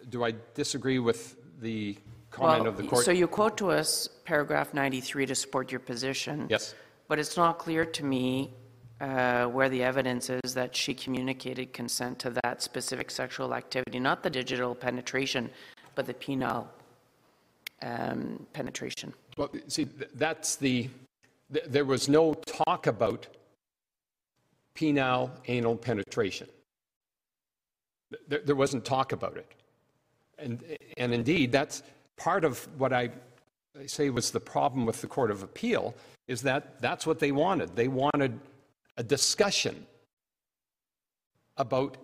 [0.09, 1.97] Do I disagree with the
[2.31, 3.05] comment of the court?
[3.05, 6.47] So you quote to us paragraph 93 to support your position.
[6.49, 6.73] Yes.
[7.07, 8.53] But it's not clear to me
[9.01, 14.23] uh, where the evidence is that she communicated consent to that specific sexual activity, not
[14.23, 15.49] the digital penetration,
[15.95, 16.67] but the penile
[17.81, 19.13] um, penetration.
[19.37, 20.89] Well, see, th- that's the,
[21.53, 23.27] th- there was no talk about
[24.75, 26.47] penile anal penetration.
[28.11, 29.51] Th- There, there wasn't talk about it.
[30.37, 30.63] And,
[30.97, 31.83] and indeed, that's
[32.17, 33.09] part of what I
[33.79, 35.95] I say was the problem with the Court of Appeal,
[36.27, 37.75] is that that's what they wanted.
[37.75, 38.39] They wanted
[38.97, 39.87] a discussion
[41.57, 41.97] about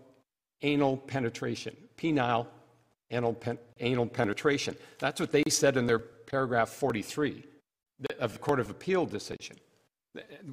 [0.63, 2.47] anal penetration, penile
[3.11, 4.75] anal, pen, anal penetration.
[4.97, 7.43] That's what they said in their paragraph 43
[8.19, 9.57] of the Court of Appeal decision,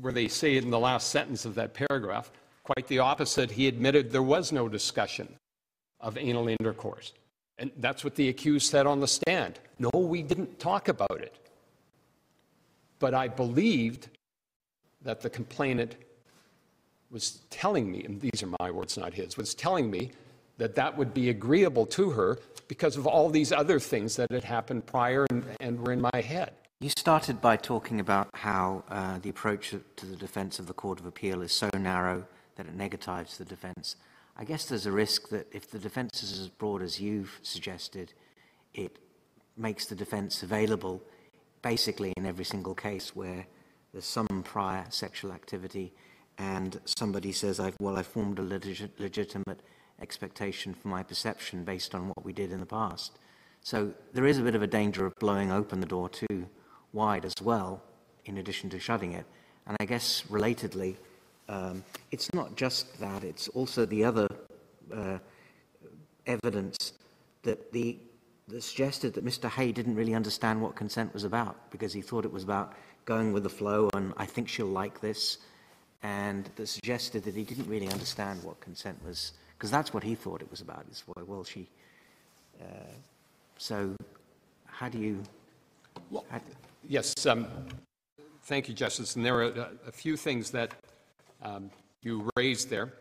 [0.01, 2.31] where they say in the last sentence of that paragraph,
[2.65, 3.51] quite the opposite.
[3.51, 5.37] He admitted there was no discussion
[6.01, 7.13] of anal intercourse.
[7.59, 9.61] And that's what the accused said on the stand.
[9.79, 11.35] No, we didn't talk about it.
[12.99, 14.09] But I believed
[15.03, 15.97] that the complainant
[17.11, 20.11] was telling me, and these are my words, not his, was telling me
[20.59, 24.43] that that would be agreeable to her because of all these other things that had
[24.45, 26.53] happened prior and, and were in my head.
[26.79, 31.01] You started by talking about how uh, the approach to the defense of the Court
[31.01, 33.97] of Appeal is so narrow that it negatives the defense.
[34.37, 38.13] I guess there's a risk that if the defense is as broad as you've suggested,
[38.75, 38.99] it
[39.57, 41.03] makes the defense available
[41.63, 43.47] basically in every single case where
[43.93, 45.95] there's some prior sexual activity
[46.37, 49.63] and somebody says, I've, well, I formed a legit, legitimate
[50.03, 53.19] expectation for my perception based on what we did in the past.
[53.63, 56.47] So there is a bit of a danger of blowing open the door too
[56.97, 57.83] wide as well,
[58.25, 59.27] in addition to shutting it.
[59.67, 60.97] And I guess relatedly,
[61.49, 64.29] um, it's not just that, it's also the other
[64.93, 65.19] uh,
[66.27, 66.95] evidence
[67.43, 67.99] that the
[68.49, 69.49] that suggested that Mr.
[69.49, 73.33] Hay didn't really understand what consent was about because he thought it was about going
[73.33, 75.39] with the flow and I think she'll like this,
[76.05, 80.15] and that suggested that he didn't really understand what consent was because that's what he
[80.15, 80.85] thought it was about.
[80.91, 81.69] Is why, well, she.
[82.61, 82.65] Uh,
[83.59, 83.97] so,
[84.67, 85.23] how do you?
[86.31, 86.41] How,
[86.89, 87.49] Yes, um,
[88.45, 89.17] thank you, Justice.
[89.17, 90.73] And there are a, a few things that
[91.43, 91.69] um,
[92.03, 92.93] you raised there.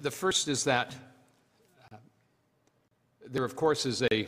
[0.00, 0.96] The first is that
[1.92, 1.96] uh,
[3.28, 4.26] there, of course, is a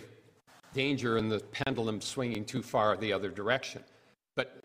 [0.74, 3.82] danger in the pendulum swinging too far the other direction.
[4.34, 4.64] But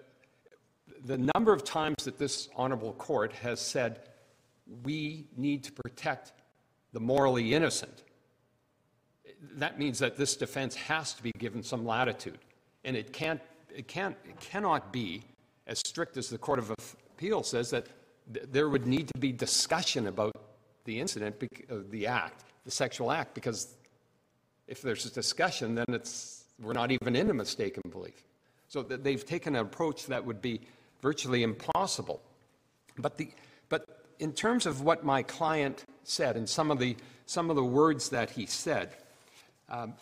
[1.06, 4.10] the number of times that this honorable court has said
[4.84, 6.34] we need to protect
[6.92, 8.04] the morally innocent
[9.56, 12.38] that means that this defense has to be given some latitude.
[12.84, 13.41] And it can't,
[13.75, 15.23] it can't, it cannot be
[15.67, 17.88] as strict as the Court of Appeal says that
[18.34, 20.36] th- there would need to be discussion about
[20.86, 23.75] the incident, bec- uh, the act, the sexual act, because
[24.67, 28.23] if there's a discussion, then it's, we're not even in a mistaken belief.
[28.67, 30.62] So th- they've taken an approach that would be
[31.01, 32.21] virtually impossible.
[32.97, 33.32] But, the,
[33.69, 37.63] but in terms of what my client said and some of the, some of the
[37.63, 38.95] words that he said,
[39.72, 39.94] um,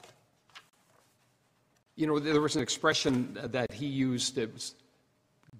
[1.95, 4.75] you know, there was an expression that he used, it was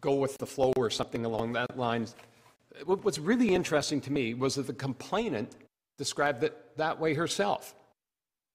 [0.02, 2.08] go with the flow or something along that line.
[2.86, 5.56] What was really interesting to me was that the complainant
[5.98, 7.76] described it that way herself.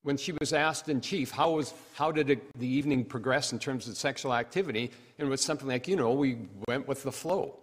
[0.03, 3.59] When she was asked in chief, how, was, how did it, the evening progress in
[3.59, 4.90] terms of sexual activity?
[5.19, 7.59] And it was something like, you know, we went with the flow.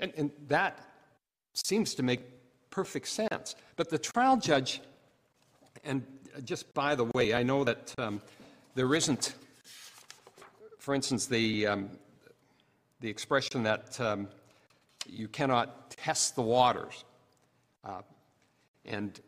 [0.00, 0.78] And, and that
[1.52, 2.20] seems to make
[2.70, 3.54] perfect sense.
[3.76, 4.80] But the trial judge,
[5.84, 6.04] and
[6.44, 8.20] just by the way, I know that um,
[8.74, 9.34] there isn't,
[10.78, 11.90] for instance, the, um,
[13.00, 14.28] the expression that um,
[15.06, 17.04] you cannot test the waters.
[17.84, 18.02] Uh,
[18.86, 19.20] and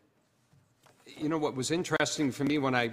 [1.06, 2.90] you know what was interesting for me when I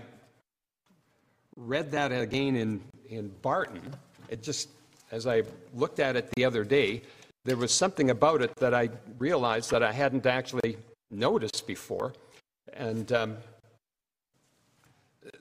[1.55, 2.81] read that again in
[3.13, 3.81] in Barton,
[4.29, 4.69] it just,
[5.11, 7.01] as I looked at it the other day,
[7.45, 10.77] there was something about it that I realized that I hadn't actually
[11.11, 12.13] noticed before.
[12.73, 13.37] And um,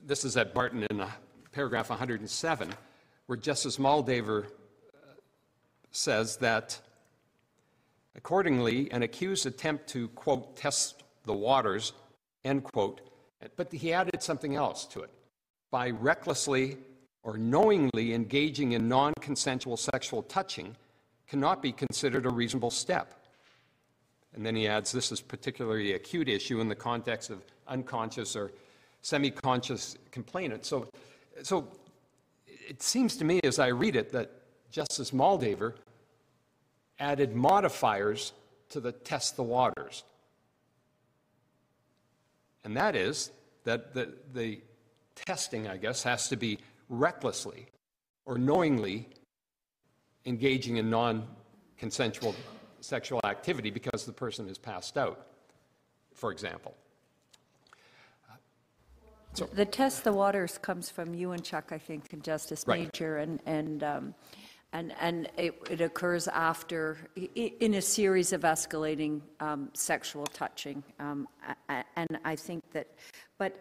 [0.03, 1.09] this is at Barton in uh,
[1.51, 2.69] paragraph 107,
[3.25, 4.47] where Justice Moldaver uh,
[5.91, 6.79] says that
[8.15, 11.93] accordingly, an accused attempt to, quote, test the waters,
[12.43, 13.01] end quote,
[13.55, 15.09] but he added something else to it.
[15.71, 16.77] By recklessly
[17.23, 20.75] or knowingly engaging in non consensual sexual touching
[21.27, 23.13] cannot be considered a reasonable step.
[24.35, 28.51] And then he adds this is particularly acute issue in the context of unconscious or
[29.03, 30.65] semi conscious complainant.
[30.65, 30.89] So,
[31.43, 31.67] so
[32.47, 34.31] it seems to me as I read it that
[34.71, 35.75] Justice Moldaver
[36.97, 38.33] added modifiers
[38.69, 40.03] to the test the waters.
[42.63, 43.29] And that is
[43.65, 44.61] that the, the
[45.15, 46.57] testing, I guess, has to be
[46.89, 47.67] recklessly
[48.25, 49.07] or knowingly
[50.25, 51.27] engaging in non
[51.77, 52.33] consensual
[52.79, 55.27] sexual activity because the person is passed out,
[56.13, 56.73] for example.
[59.33, 62.81] The test the waters comes from Ewanchuk, I think, and Justice Right.
[62.93, 64.15] Major, and, and, um,
[64.73, 70.25] and, and it, it occurs after, i- i- in a series of escalating um, sexual
[70.27, 70.83] touching.
[70.99, 72.87] Um, a- a- And I think that,
[73.37, 73.53] but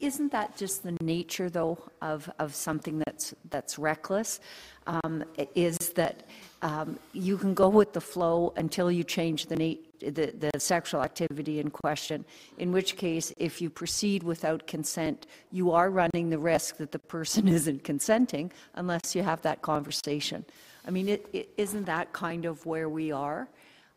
[0.00, 4.40] isn't that just the nature, though, of, of something that's, that's reckless?
[4.86, 6.24] Um, i- Is that
[6.62, 11.02] um, you can go with the flow until you change the na, the, the sexual
[11.02, 12.24] activity in question,
[12.58, 16.98] in which case, if you proceed without consent, you are running the risk that the
[16.98, 20.44] person isn't consenting unless you have that conversation.
[20.86, 23.48] I mean, it, it, isn't that kind of where we are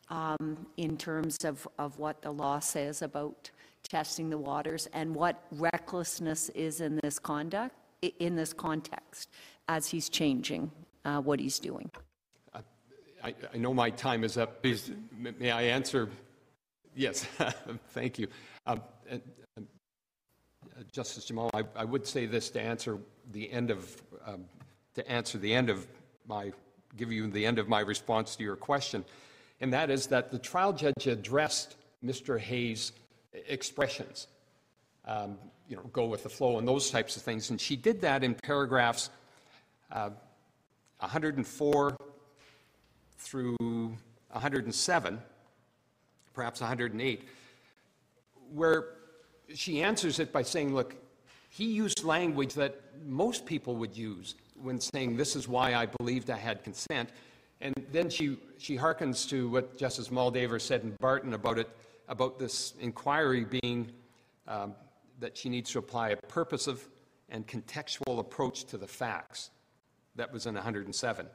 [0.09, 3.49] um, in terms of, of what the law says about
[3.83, 7.75] testing the waters and what recklessness is in this conduct,
[8.19, 9.29] in this context,
[9.67, 10.71] as he's changing
[11.05, 11.89] uh, what he's doing?
[13.23, 14.61] I, I know my time is up.
[14.61, 14.91] Please.
[15.17, 16.09] May I answer?
[16.95, 17.25] Yes,
[17.91, 18.27] thank you.
[18.67, 18.77] Uh,
[20.91, 22.97] Justice Jamal, I, I would say this to answer
[23.31, 24.45] the end of, um,
[24.95, 25.87] to answer the end of
[26.27, 26.51] my,
[26.97, 29.05] give you the end of my response to your question,
[29.61, 32.37] and that is that the trial judge addressed Mr.
[32.39, 32.91] Hay's
[33.47, 34.27] expressions,
[35.05, 35.37] um,
[35.69, 38.23] you know, go with the flow and those types of things, and she did that
[38.23, 39.09] in paragraphs
[39.91, 40.09] uh,
[40.99, 41.95] 104
[43.17, 43.55] through
[44.31, 45.21] 107,
[46.33, 47.27] perhaps 108,
[48.53, 48.85] where
[49.53, 50.95] she answers it by saying, look,
[51.49, 56.29] he used language that most people would use when saying, this is why I believed
[56.29, 57.09] I had consent.
[57.61, 61.69] And then she, she hearkens to what Justice Moldaver said in Barton about it,
[62.07, 63.91] about this inquiry being
[64.47, 64.73] um,
[65.19, 66.89] that she needs to apply a purposive
[67.29, 69.51] and contextual approach to the facts.
[70.15, 71.27] That was in 107.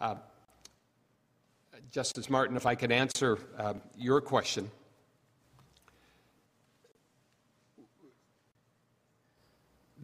[0.00, 0.14] Uh,
[1.90, 4.70] Justice Martin, if I could answer uh, your question.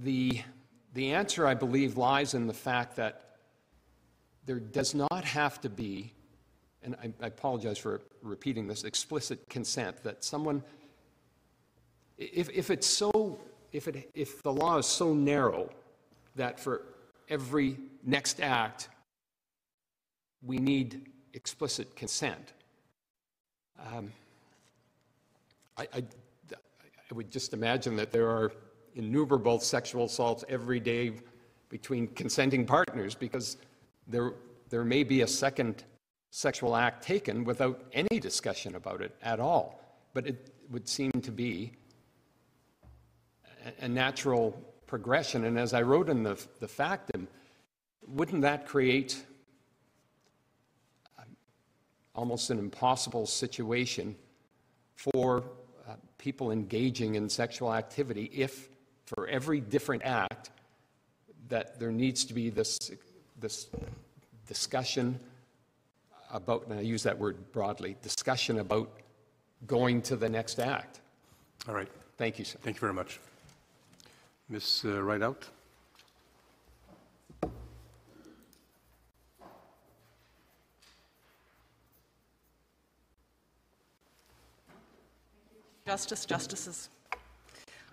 [0.01, 0.43] The,
[0.95, 3.37] the answer, I believe, lies in the fact that
[4.47, 6.13] there does not have to be,
[6.83, 10.63] and I, I apologize for repeating this, explicit consent, that someone,
[12.19, 13.39] if, if it's so,
[13.73, 15.71] if, it, if the law is so narrow
[16.37, 16.83] that for
[17.29, 18.89] every next act,
[20.43, 22.53] we need explicit consent.
[23.93, 24.13] Um,
[25.77, 26.05] I, I,
[26.53, 28.53] I would just imagine that there are
[28.95, 31.13] innumerable sexual assaults every day
[31.69, 33.57] between consenting partners because
[34.07, 34.33] there,
[34.71, 35.85] there may be a second
[36.31, 39.81] sexual act taken without any discussion about it at all.
[40.15, 41.73] But it would seem to be
[43.67, 44.53] a, a natural
[44.87, 45.45] progression.
[45.45, 47.27] And as I wrote in the, the factum,
[48.07, 49.25] wouldn't that create
[52.15, 54.15] almost an impossible situation
[54.95, 55.45] for
[55.89, 58.69] uh, people engaging in sexual activity if,
[59.07, 60.51] for every different act,
[61.49, 62.91] that there needs to be this,
[63.41, 63.69] this
[64.47, 65.19] discussion
[66.33, 68.91] about, and I use that word broadly, discussion about
[69.67, 71.01] going to the next act.
[71.69, 71.89] All right.
[72.17, 72.59] Thank you, sir.
[72.63, 73.21] Thank you very much.
[74.49, 74.83] Ms.
[74.85, 75.49] uh, Rideout?
[85.87, 86.89] Justice, Justices.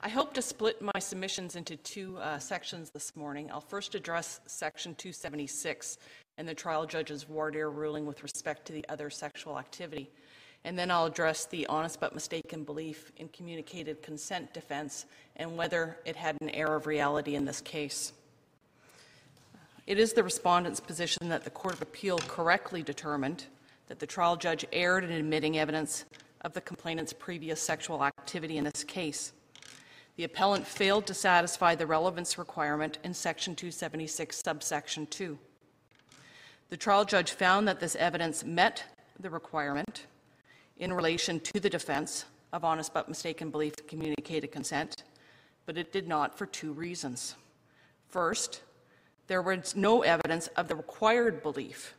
[0.02, 3.52] I hope to split my submissions into two uh, sections this morning.
[3.52, 5.98] I'll first address Section 276
[6.38, 10.10] and the trial judge's voir dire ruling with respect to the other sexual activity.
[10.64, 15.98] And then I'll address the honest but mistaken belief in communicated consent defense and whether
[16.06, 18.14] it had an air of reality in this case.
[19.86, 23.48] It is the respondent's position that the Court of Appeal correctly determined
[23.90, 26.06] that the trial judge erred in admitting evidence
[26.42, 29.34] of the complainant's previous sexual activity in this case.
[30.18, 35.38] The appellant failed to satisfy the relevance requirement in Section 276, subsection 2.
[36.70, 38.84] The trial judge found that this evidence met
[39.20, 40.06] the requirement
[40.78, 45.04] in relation to the defense of honest but mistaken belief communicated consent,
[45.66, 47.36] but it did not for two reasons.
[48.10, 48.62] First,
[49.28, 51.96] there was no evidence of the required belief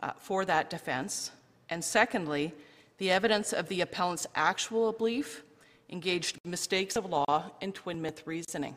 [0.00, 1.30] uh, for that defense.
[1.70, 2.54] And secondly,
[2.98, 5.44] the evidence of the appellant's actual belief
[5.90, 8.76] engaged mistakes of law and twin myth reasoning.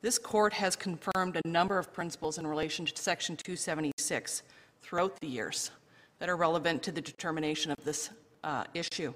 [0.00, 4.42] This court has confirmed a number of principles in relation to Section 276
[4.80, 5.72] throughout the years
[6.20, 8.10] that are relevant to the determination of this
[8.44, 9.12] uh, issue.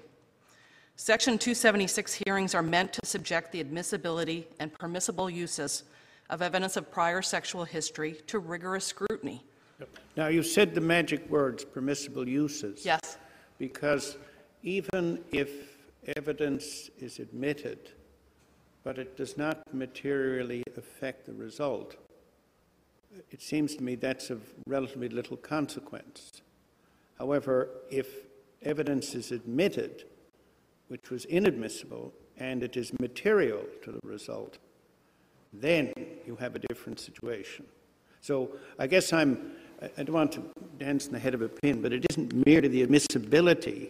[0.95, 5.83] Section 276 hearings are meant to subject the admissibility and permissible uses
[6.29, 9.43] of evidence of prior sexual history to rigorous scrutiny.
[10.15, 12.85] Now, you said the magic words, permissible uses.
[12.85, 13.17] Yes.
[13.63, 14.17] Because
[14.61, 15.49] even if
[16.17, 17.91] evidence is admitted,
[18.83, 21.95] but it does not materially affect the result,
[23.31, 26.41] it seems to me that's of relatively little consequence.
[27.17, 28.25] However, if
[28.63, 30.03] evidence is admitted,
[30.89, 34.57] which was inadmissible, and it is material to the result,
[35.53, 35.93] then
[36.27, 37.65] you have a different situation.
[38.19, 39.53] So I guess I'm,
[39.97, 40.43] I don't want to
[40.77, 43.89] dance in the head of a pin, but it isn't merely the admissibility,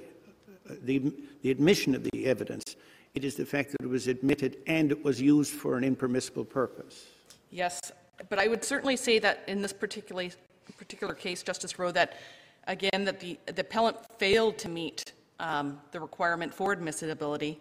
[0.83, 2.75] the, the admission of the evidence,
[3.13, 6.45] it is the fact that it was admitted and it was used for an impermissible
[6.45, 7.05] purpose.
[7.51, 7.91] Yes,
[8.29, 10.29] but I would certainly say that in this particular,
[10.77, 12.17] particular case, Justice Rowe, that
[12.65, 17.59] again, that the, the appellant failed to meet um, the requirement for admissibility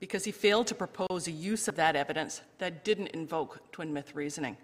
[0.00, 4.14] because he failed to propose a use of that evidence that didn't invoke twin myth
[4.14, 4.56] reasoning.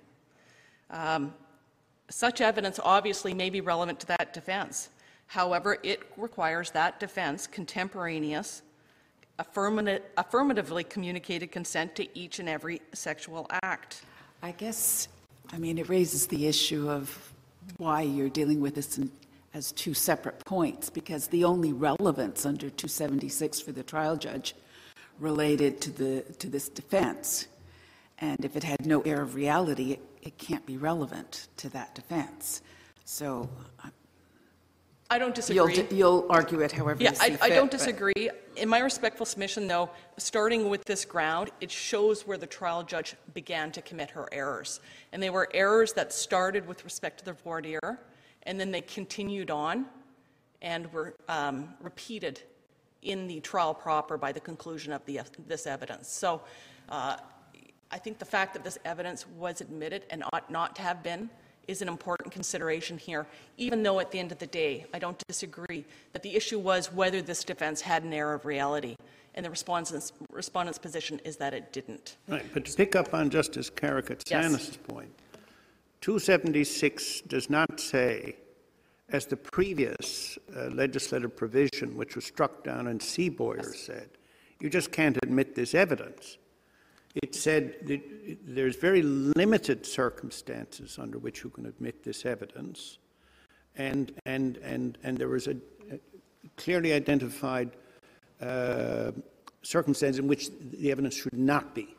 [0.91, 1.35] Um,
[2.09, 4.91] such evidence obviously may be relevant to that defense.
[5.27, 8.63] However, it requires that defense contemporaneous,
[9.39, 14.03] affirmati- affirmatively communicated consent to each and every sexual act.
[14.43, 15.09] I guess,
[15.53, 17.33] I mean, it raises the issue of
[17.79, 19.11] why you're dealing with this in,
[19.55, 24.55] as two separate points, because the only relevance under 276 for the trial judge
[25.19, 27.47] related to the to this defense,
[28.19, 32.63] and if it had no air of reality, it, can't be relevant to that defense.
[33.05, 33.49] So
[35.09, 35.97] I don't you'll disagree.
[35.97, 38.31] you'll argue it however Yeah, you see I, I don't but- disagree.
[38.57, 43.15] In my respectful submission, though, starting with this ground, it shows where the trial judge
[43.35, 44.81] began to commit her errors.
[45.13, 48.01] And they were errors that started with respect to the voir dire,
[48.45, 49.85] and then they continued on
[50.63, 52.41] and were um, repeated
[53.03, 56.09] in the trial proper by the conclusion of the, this evidence.
[56.09, 56.41] So
[56.89, 57.19] uh,
[57.91, 61.31] I think the fact that this evidence was admitted and ought not to have been
[61.69, 63.27] is an important consideration here,
[63.57, 66.93] even though at the end of the day, I don't disagree that the issue was
[66.93, 68.97] whether this defense had an air of reality.
[69.35, 72.17] And the respondent's, respondent's position is that it didn't.
[72.29, 75.11] Right, but to pick up on Justice Karakatsanis' point,
[76.01, 78.37] 276 does not say,
[79.11, 84.09] as the previous uh, legislative provision, which was struck down in Seaboyer said,
[84.61, 86.39] you just can't admit this evidence.
[87.17, 88.03] It said that
[88.47, 92.99] there's very limited circumstances under which you can admit this evidence,
[93.77, 95.57] and, and, and, and there was a,
[96.59, 97.71] clearly identified
[98.41, 99.13] uh,
[99.63, 101.97] circumstance in which the evidence should not be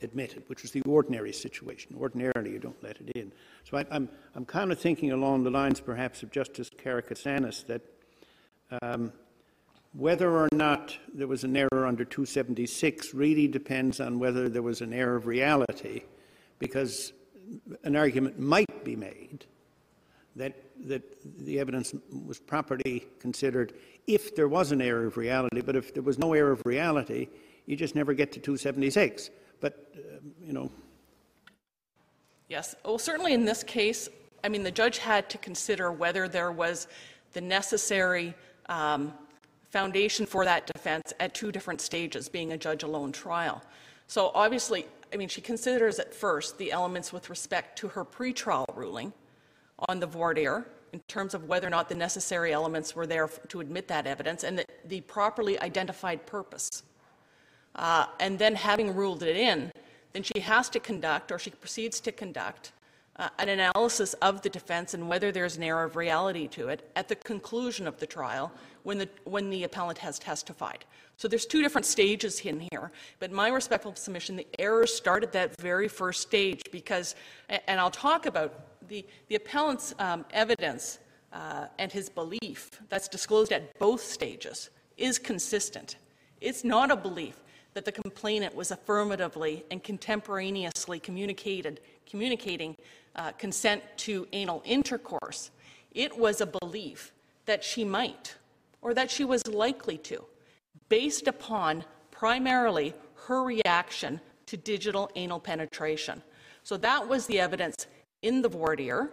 [0.00, 1.96] admitted, which was the ordinary situation.
[1.98, 3.32] Ordinarily, you don't let it in.
[3.64, 7.82] So I, I'm, I'm kind of thinking along the lines, perhaps, of Justice Karakatsanis, that
[8.80, 9.12] um,
[9.92, 14.80] whether or not there was an error under 276 really depends on whether there was
[14.80, 16.02] an air of reality,
[16.58, 17.12] because
[17.84, 19.44] an argument might be made
[20.36, 20.54] that,
[20.88, 21.02] that
[21.44, 21.94] the evidence
[22.26, 23.74] was properly considered
[24.06, 27.28] if there was an air of reality, but if there was no air of reality,
[27.66, 29.30] you just never get to 276.
[29.60, 30.70] But, uh, you know,
[32.48, 34.10] Yes, well, certainly in this case,
[34.44, 36.86] I mean, the judge had to consider whether there was
[37.32, 38.34] the necessary
[38.66, 39.14] um,
[39.72, 43.62] foundation for that defense at two different stages, being a judge alone trial.
[44.06, 48.66] So obviously, I mean, she considers at first the elements with respect to her pretrial
[48.76, 49.12] ruling
[49.88, 53.28] on the voir dire in terms of whether or not the necessary elements were there
[53.48, 56.82] to admit that evidence and the, the properly identified purpose.
[57.74, 59.72] Uh, and then having ruled it in,
[60.12, 62.72] then she has to conduct, or she proceeds to conduct,
[63.16, 66.90] uh, an analysis of the defense and whether there's an air of reality to it
[66.96, 68.50] at the conclusion of the trial
[68.84, 70.84] when the, when the appellant has testified.
[71.16, 75.60] So there's two different stages in here, but my respectful submission, the error started that
[75.60, 77.14] very first stage because,
[77.48, 80.98] and I'll talk about the, the appellant's um, evidence
[81.32, 85.96] uh, and his belief that's disclosed at both stages is consistent.
[86.40, 87.38] It's not a belief
[87.74, 92.76] that the complainant was affirmatively and contemporaneously communicated, communicating
[93.16, 95.50] uh, consent to anal intercourse.
[95.92, 97.12] It was a belief
[97.46, 98.36] that she might
[98.80, 100.24] or that she was likely to,
[100.88, 102.94] based upon primarily
[103.26, 106.22] her reaction to digital anal penetration.
[106.64, 107.86] So that was the evidence
[108.22, 109.10] in the voir dire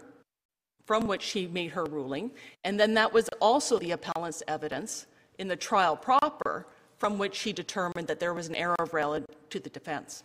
[0.86, 2.32] from which she made her ruling,
[2.64, 5.06] and then that was also the appellant's evidence
[5.38, 6.66] in the trial proper
[6.98, 10.24] from which she determined that there was an error of relative to the defense.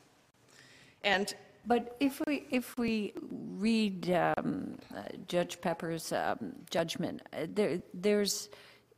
[1.03, 1.35] And
[1.67, 8.49] But if we, if we read um, uh, Judge Pepper's um, judgment, uh, there, there's,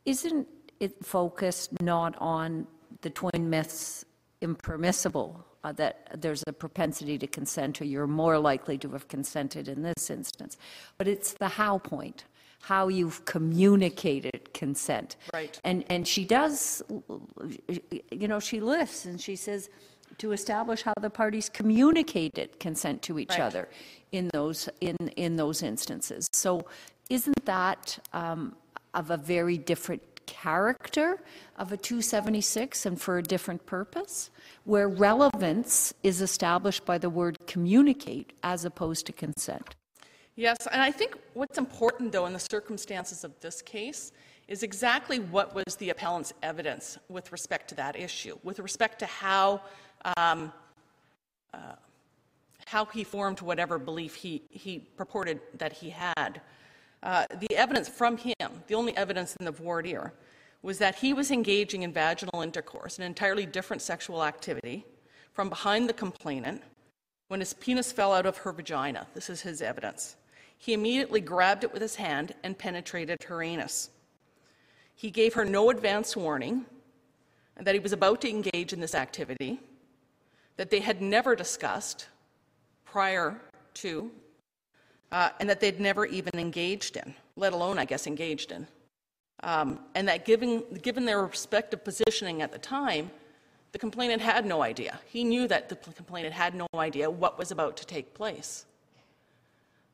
[0.05, 0.47] isn't
[0.79, 2.67] it focused not on
[3.01, 4.05] the twin myths
[4.41, 9.67] impermissible, uh, that there's a propensity to consent or you're more likely to have consented
[9.67, 10.57] in this instance,
[10.97, 12.25] but it's the how point,
[12.61, 15.15] how you've communicated consent.
[15.33, 15.59] Right.
[15.63, 16.83] And, and she does,
[18.11, 19.69] you know, she lists and she says,
[20.17, 23.41] to establish how the parties communicated consent to each Right.
[23.41, 23.69] other
[24.11, 26.27] in those, in, in those instances.
[26.33, 26.65] So
[27.09, 28.55] isn't that um,
[28.93, 31.21] of a very different character
[31.57, 34.29] of a 276 and for a different purpose?
[34.65, 39.75] Where relevance is established by the word communicate as opposed to consent.
[40.35, 44.11] Yes, and I think what's important, though, in the circumstances of this case
[44.47, 49.05] is exactly what was the appellant's evidence with respect to that issue, with respect to
[49.05, 49.61] how,
[50.17, 50.51] um,
[51.53, 51.73] uh,
[52.65, 56.41] how he formed whatever belief he, he purported that he had.
[57.03, 60.13] Uh, the evidence from him, the only evidence in the voir dire,
[60.61, 64.85] was that he was engaging in vaginal intercourse, an entirely different sexual activity,
[65.31, 66.61] from behind the complainant
[67.27, 69.05] when his penis fell out of her vagina.
[69.13, 70.15] This is his evidence.
[70.57, 73.91] He immediately grabbed it with his hand and penetrated her anus.
[74.95, 76.65] He gave her no advance warning
[77.55, 79.59] that he was about to engage in this activity,
[80.57, 82.07] that they had never discussed
[82.85, 83.39] prior
[83.75, 84.11] to,
[85.11, 88.67] uh, and that they'd never even engaged in, let alone, I guess, engaged in.
[89.43, 93.11] Um, and that given, given their respective positioning at the time,
[93.71, 94.99] the complainant had no idea.
[95.05, 98.65] He knew that the complainant had no idea what was about to take place.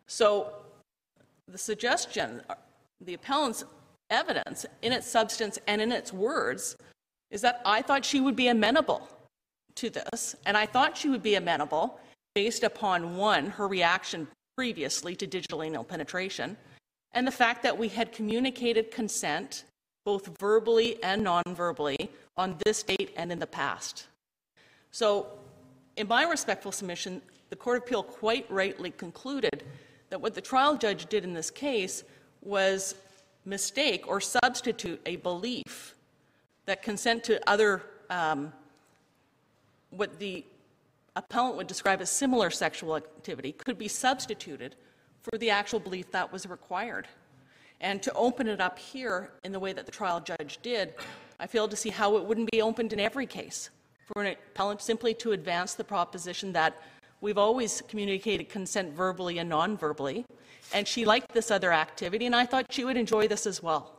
[0.08, 0.54] So
[1.48, 2.56] the suggestion, uh,
[3.02, 3.66] the appellant's
[4.10, 6.78] evidence in its substance and in its words
[7.32, 9.10] is that I thought she would be amenable
[9.76, 12.00] to this, and I thought she would be amenable
[12.36, 16.58] based upon one, her reaction previously to digital anal penetration,
[17.14, 19.64] and the fact that we had communicated consent
[20.06, 24.08] both verbally and non-verbally on this date and in the past.
[24.92, 25.28] So,
[25.96, 29.64] in my respectful submission, the Court of Appeal quite rightly concluded
[30.10, 32.04] that what the trial judge did in this case
[32.42, 32.96] was
[33.46, 35.96] mistake or substitute a belief
[36.66, 38.54] that consent to other, um,
[39.96, 40.46] what the
[41.16, 44.76] appellant would describe as similar sexual activity, could be substituted
[45.22, 47.08] for the actual belief that was required.
[47.82, 50.94] And to open it up here in the way that the trial judge did,
[51.40, 53.70] I failed to see how it wouldn't be opened in every case
[54.06, 56.82] for an appellant simply to advance the proposition that
[57.22, 60.26] we've always communicated consent verbally and non-verbally,
[60.74, 63.98] and she liked this other activity, and I thought she would enjoy this as well.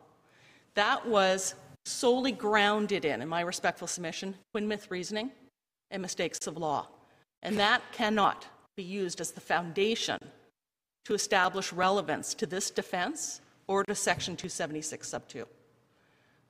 [0.75, 5.31] That was solely grounded in, in my respectful submission, twin myth reasoning
[5.95, 6.87] and mistakes of law.
[7.41, 10.19] And that cannot be used as the foundation
[11.05, 15.47] to establish relevance to this defense or to Section 276 sub 2.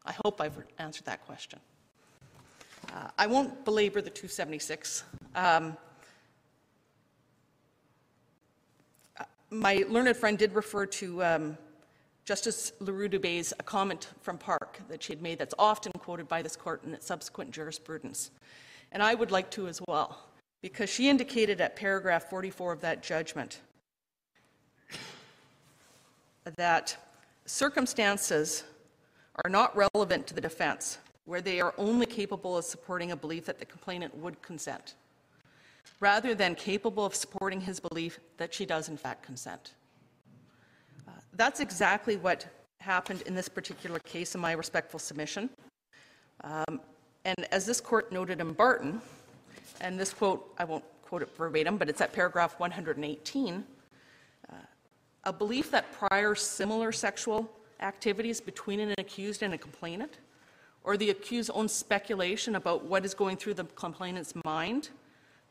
[0.05, 1.59] I hope I've answered that question.
[2.93, 5.03] Uh, I won't belabor the 276.
[5.35, 5.77] Um,
[9.19, 11.57] uh, my learned friend did refer to um,
[12.25, 16.55] Justice L'Heureux-Dubé's a comment from Park that she had made that's often quoted by this
[16.55, 18.31] court in its subsequent jurisprudence.
[18.95, 20.17] And I would like to as well,
[20.61, 23.59] because she indicated at paragraph 44 of that judgment
[26.55, 26.95] that
[27.45, 28.63] circumstances
[29.43, 33.45] are not relevant to the defense where they are only capable of supporting a belief
[33.47, 34.93] that the complainant would consent,
[35.99, 39.73] rather than capable of supporting his belief that she does in fact consent.
[41.05, 42.47] Uh, that's exactly what
[42.79, 45.49] happened in this particular case in my respectful submission.
[46.45, 46.79] Um,
[47.25, 49.01] and as this court noted in Barton,
[49.81, 53.65] and this quote, I won't quote it verbatim, but it's at paragraph 118,
[54.47, 54.55] uh,
[55.23, 57.49] a belief that prior similar sexual
[57.81, 60.19] activities between an accused and a complainant,
[60.83, 64.89] or the accused's own speculation about what is going through the complainant's mind,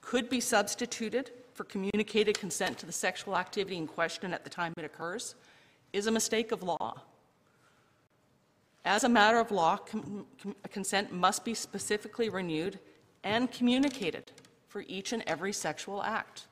[0.01, 4.72] could be substituted for communicated consent to the sexual activity in question at the time
[4.77, 5.35] it occurs,
[5.93, 6.95] is a mistake of law.
[8.85, 9.78] As a matter of law,
[10.70, 12.78] consent must be specifically renewed
[13.22, 14.30] and communicated
[14.68, 16.47] for each and every sexual act.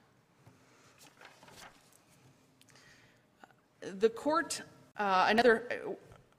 [3.80, 4.62] The court,
[4.96, 5.68] uh, another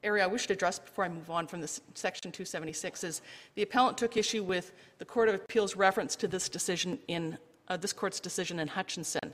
[0.04, 3.22] area I wish to address before I move on from this section 276 is
[3.56, 7.38] the appellant took issue with the Court of Appeals reference to this decision in
[7.68, 9.34] uh, this court's decision in Hutchinson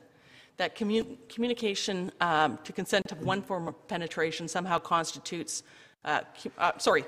[0.57, 5.63] that commu- communication um, to consent of one form of penetration somehow constitutes,
[6.05, 6.21] uh,
[6.57, 7.05] uh, sorry,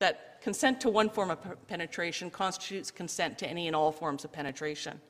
[0.00, 4.32] that consent to one form of penetration constitutes consent to any and all forms of
[4.32, 5.00] penetration.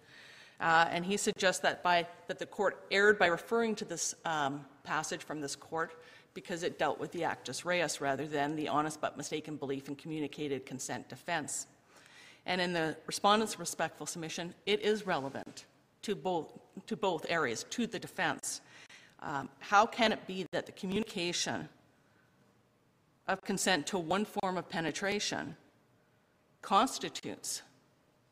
[0.60, 4.64] Uh, and he suggests that by that the court erred by referring to this um,
[4.84, 5.92] passage from this court
[6.34, 9.96] because it dealt with the actus reus rather than the honest but mistaken belief in
[9.96, 11.66] communicated consent defense.
[12.46, 15.66] And in the respondent's respectful submission, it is relevant
[16.02, 18.60] to both, to both areas, to the defense.
[19.20, 21.68] Um, how can it be that the communication
[23.30, 25.56] of consent to one form of penetration
[26.62, 27.62] constitutes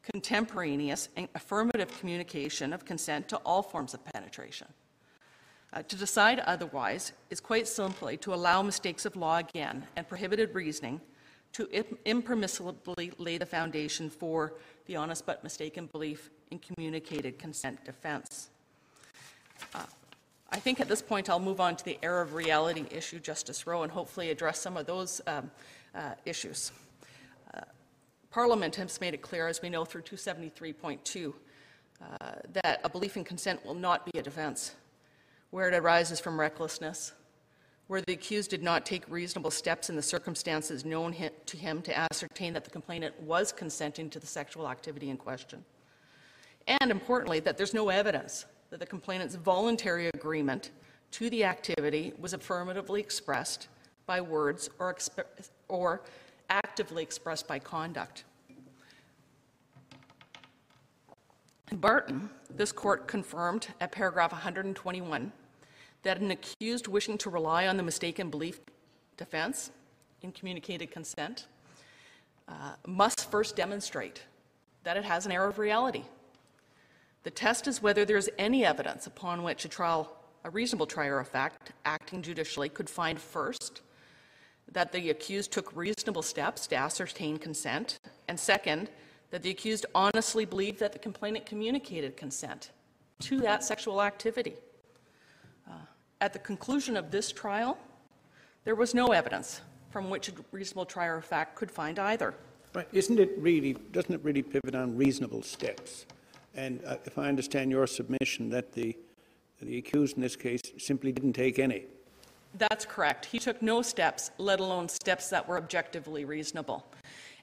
[0.02, 4.66] contemporaneous and affirmative communication of consent to all forms of penetration?
[5.72, 10.54] Uh, to decide otherwise is quite simply to allow mistakes of law again and prohibited
[10.54, 11.00] reasoning
[11.52, 11.66] to
[12.06, 14.54] impermissibly lay the foundation for
[14.86, 18.48] the honest but mistaken belief in communicated consent defense.
[19.74, 19.82] Uh,
[20.50, 23.66] I think at this point I'll move on to the air of reality issue, Justice
[23.66, 25.50] Rowe, and hopefully address some of those um,
[25.94, 26.72] uh, issues.
[27.52, 27.60] Uh,
[28.30, 31.34] Parliament has made it clear, as we know through 273.2,
[32.00, 32.16] uh,
[32.62, 34.74] that a belief in consent will not be a defense
[35.50, 37.12] where it arises from recklessness,
[37.88, 41.14] where the accused did not take reasonable steps in the circumstances known
[41.46, 45.62] to him to ascertain that the complainant was consenting to the sexual activity in question.
[46.66, 50.70] And importantly, that there's no evidence that the complainant's voluntary agreement
[51.12, 53.68] to the activity was affirmatively expressed
[54.06, 55.24] by words or, exp-
[55.68, 56.02] or
[56.50, 58.24] actively expressed by conduct.
[61.70, 65.32] In Barton, this court confirmed at paragraph 121
[66.02, 68.60] that an accused wishing to rely on the mistaken belief
[69.16, 69.70] defense
[70.22, 71.46] in communicated consent
[72.48, 74.22] uh, must first demonstrate
[74.84, 76.04] that it has an air of reality.
[77.22, 81.28] The test is whether there's any evidence upon which a trial, a reasonable trier of
[81.28, 83.82] fact, acting judicially, could find first
[84.72, 87.98] that the accused took reasonable steps to ascertain consent,
[88.28, 88.90] and second,
[89.30, 92.70] that the accused honestly believed that the complainant communicated consent
[93.20, 94.54] to that sexual activity.
[95.68, 95.72] Uh,
[96.20, 97.78] at the conclusion of this trial,
[98.64, 99.60] there was no evidence
[99.90, 102.34] from which a reasonable trier of fact could find either.
[102.74, 102.88] Right.
[102.92, 106.06] Isn't it really, doesn't it really pivot on reasonable steps?
[106.58, 108.96] And uh, if I understand your submission, that the,
[109.62, 111.84] the accused in this case simply didn't take any.
[112.54, 113.26] That's correct.
[113.26, 116.84] He took no steps, let alone steps that were objectively reasonable.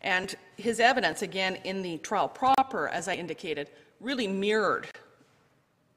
[0.02, 3.70] And his evidence, again, in the trial proper, as I indicated,
[4.02, 4.90] really mirrored,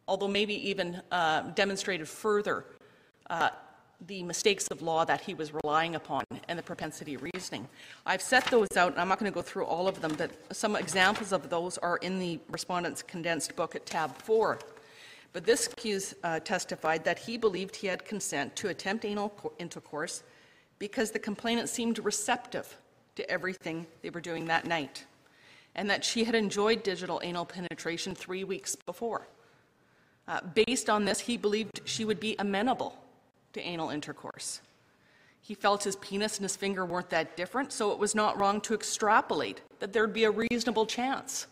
[0.06, 2.66] although maybe even uh, demonstrated further,
[3.30, 3.50] uh,
[4.06, 7.68] the mistakes of law that he was relying upon and the propensity reasoning.
[8.06, 10.30] I've set those out, and I'm not going to go through all of them, but
[10.54, 14.58] some examples of those are in the respondent's condensed book at tab 4.
[15.32, 20.22] But this accused uh, testified that he believed he had consent to attempt anal intercourse
[20.78, 22.76] because the complainant seemed receptive
[23.16, 25.04] to everything they were doing that night,
[25.74, 29.26] and that she had enjoyed digital anal penetration three weeks before.
[30.28, 32.96] Uh, based on this, he believed she would be amenable
[33.58, 34.60] to anal intercourse.
[35.40, 38.60] He felt his penis and his finger weren't that different, so it was not wrong
[38.62, 41.46] to extrapolate that there'd be a reasonable chance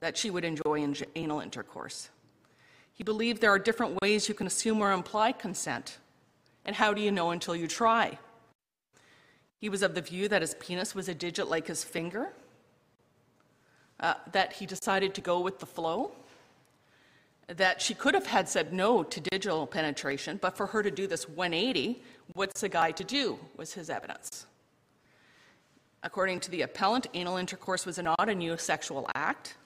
[0.00, 2.10] that she would enjoy anal intercourse.
[2.92, 5.98] He believed there are different ways you can assume or imply consent,
[6.64, 8.18] and how do you know until you try?
[9.58, 12.32] He was of the view that his penis was a digit like his finger,
[14.00, 16.12] uh, that he decided to go with the flow,
[17.48, 21.06] that she could have had said no to digital penetration, but for her to do
[21.06, 22.02] this 180,
[22.34, 24.46] what's a guy to do, was his evidence.
[26.02, 29.56] According to the appellant, anal intercourse was not a new sexual act,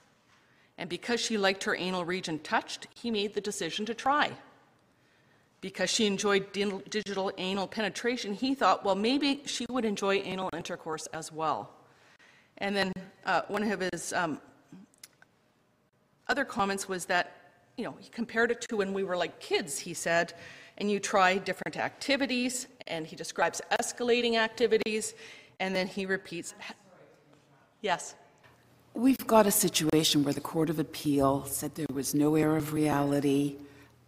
[0.79, 4.33] and because she liked her anal region touched, he made the decision to try
[5.61, 11.07] because she enjoyed digital anal penetration, he thought, well, maybe she would enjoy anal intercourse
[11.13, 11.71] as well.
[12.59, 12.93] And then
[13.27, 14.41] uh, one of his um,
[16.29, 17.40] other comments was that,
[17.81, 20.35] you know, he compared it to when we were like kids, he said,
[20.77, 25.15] and you try different activities, and he describes escalating activities,
[25.61, 26.55] and then he repeats.
[27.81, 28.17] Yes.
[28.93, 32.75] We've got a situation where the Court of Appeal said there was no air of
[32.75, 33.57] reality,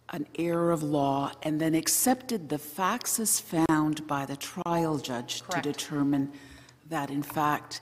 [0.09, 5.41] an error of law, and then accepted the facts as found by the trial judge
[5.49, 6.31] to determine
[6.89, 7.81] that, in fact,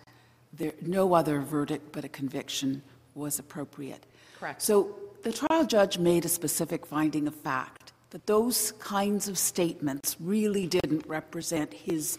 [0.53, 2.81] there, no other verdict but a conviction
[3.13, 4.05] was appropriate.
[4.39, 4.61] Correct.
[4.61, 10.17] So the trial judge made a specific finding of fact that those kinds of statements
[10.19, 12.17] really didn't represent his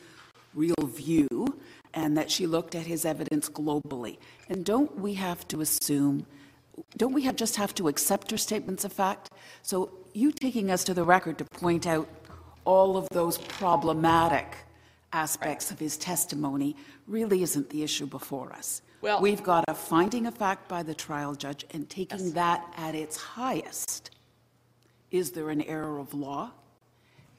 [0.55, 1.59] real view
[1.95, 4.19] and that she looked at his evidence globally.
[4.49, 6.27] And don't we have to assume,
[6.97, 9.31] don't we have, just have to accept her statements of fact?
[9.63, 12.09] So you taking us to the record to point out
[12.65, 14.57] all of those problematic
[15.13, 16.77] aspects of his testimony
[17.07, 18.81] really isn't the issue before us.
[19.03, 22.95] Well- We've got a finding of fact by the trial judge and taking that at
[22.95, 24.11] its highest.
[25.11, 26.53] Is there an error of law?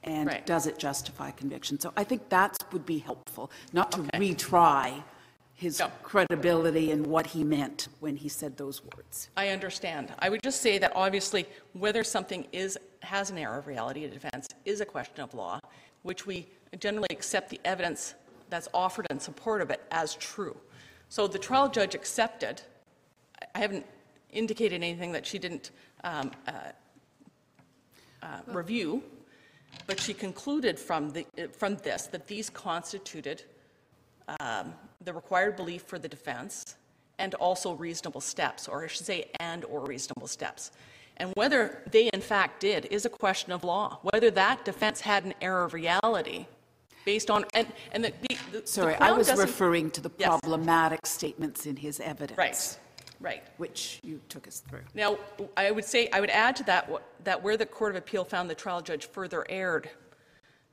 [0.02, 0.44] And Right.
[0.44, 1.80] does it justify conviction?
[1.80, 5.02] So I think that would be helpful, not to retry
[5.54, 5.90] his No.
[6.02, 9.30] credibility and what he meant when he said those words.
[9.34, 10.12] I understand.
[10.18, 14.12] I would just say that obviously whether something is, has an air of reality of
[14.12, 15.58] defense is a question of law,
[16.02, 16.46] which we
[16.78, 18.14] generally accept the evidence
[18.50, 20.54] that's offered in support of it as true.
[21.08, 22.62] So the trial judge accepted,
[23.54, 23.86] I haven't
[24.32, 25.70] indicated anything that she didn't
[26.02, 26.52] um, uh,
[28.22, 29.02] uh, review,
[29.86, 31.26] but she concluded from, the,
[31.56, 33.42] from this that these constituted
[34.40, 34.74] um,
[35.04, 36.76] the required belief for the defense
[37.18, 40.72] and also reasonable steps, or I should say, and/or reasonable steps.
[41.16, 43.98] And whether they in fact did is a question of law.
[44.02, 46.46] Whether that defense had an air of reality
[47.04, 50.10] based on, and, and the, the- the Sorry, I Crown was doesn't- referring to the
[50.18, 50.28] Yes.
[50.28, 52.38] problematic statements in his evidence.
[52.38, 52.78] Right,
[53.20, 53.42] right.
[53.58, 54.82] Which you took us through.
[54.94, 55.18] Now,
[55.56, 58.24] I would say, I would add to that, wh- that where the Court of Appeal
[58.24, 59.90] found the trial judge further erred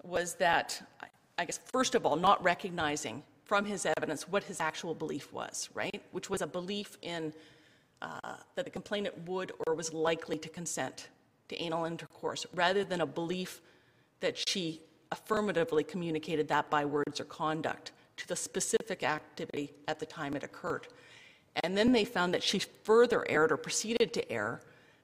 [0.03, 1.07] was that, I-
[1.39, 5.69] I guess, first of all, not recognizing from his evidence what his actual belief was,
[5.73, 6.01] right?
[6.11, 7.33] Which was a belief in,
[8.01, 11.09] uh, that the complainant would or was likely to consent
[11.49, 13.61] to anal intercourse, rather than a belief
[14.21, 20.05] that she affirmatively communicated that by words or conduct to the specific activity at the
[20.05, 20.87] time it occurred.
[21.63, 24.61] And then they found that she further erred or proceeded to err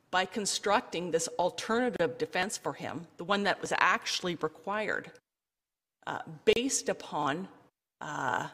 [0.09, 5.11] by constructing this alternative defense for him, the one that was actually required,
[6.05, 7.47] uh, based upon
[7.99, 8.47] uh,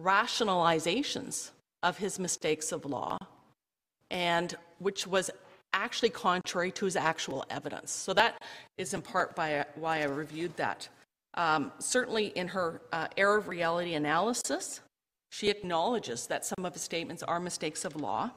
[0.00, 1.50] rationalizations
[1.82, 3.18] of his mistakes of law,
[4.10, 5.30] and which was
[5.72, 7.90] actually contrary to his actual evidence.
[7.90, 8.42] So that
[8.78, 10.88] is in part by, why I reviewed that.
[11.34, 14.80] Um, certainly, in her uh, air of reality analysis,
[15.30, 18.30] she acknowledges that some of his statements are mistakes of law,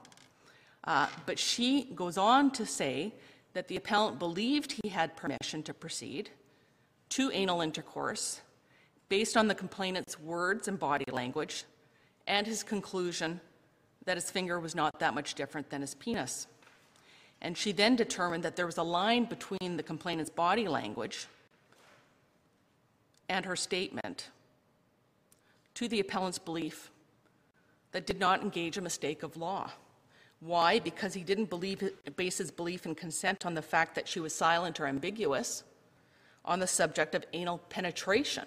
[0.85, 3.13] uh, but she goes on to say
[3.53, 6.29] that the appellant believed he had permission to proceed
[7.09, 8.41] to anal intercourse
[9.09, 11.65] based on the complainant's words and body language
[12.27, 13.39] and his conclusion
[14.05, 16.47] that his finger was not that much different than his penis.
[17.45, 21.27] And she then determined that there was a line between the complainant's body language
[23.29, 24.31] and her statement
[25.75, 26.89] to the appellant's belief
[27.91, 29.69] that did not engage a mistake of law.
[30.39, 30.79] Why?
[30.79, 34.33] Because he didn't believe, base his belief in consent on the fact that she was
[34.33, 35.63] silent or ambiguous
[36.45, 38.45] on the subject of anal penetration.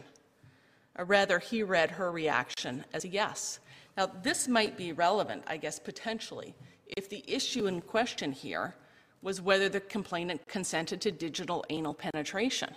[0.97, 3.61] Or rather, he read her reaction as a yes.
[3.97, 6.53] Now, this might be relevant, I guess, potentially,
[6.97, 8.75] if the issue in question here
[9.23, 12.71] was whether the complainant consented to digital anal penetration.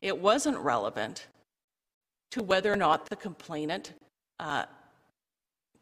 [0.00, 1.26] It wasn't relevant
[2.32, 3.92] to whether or not the complainant
[4.40, 4.64] uh,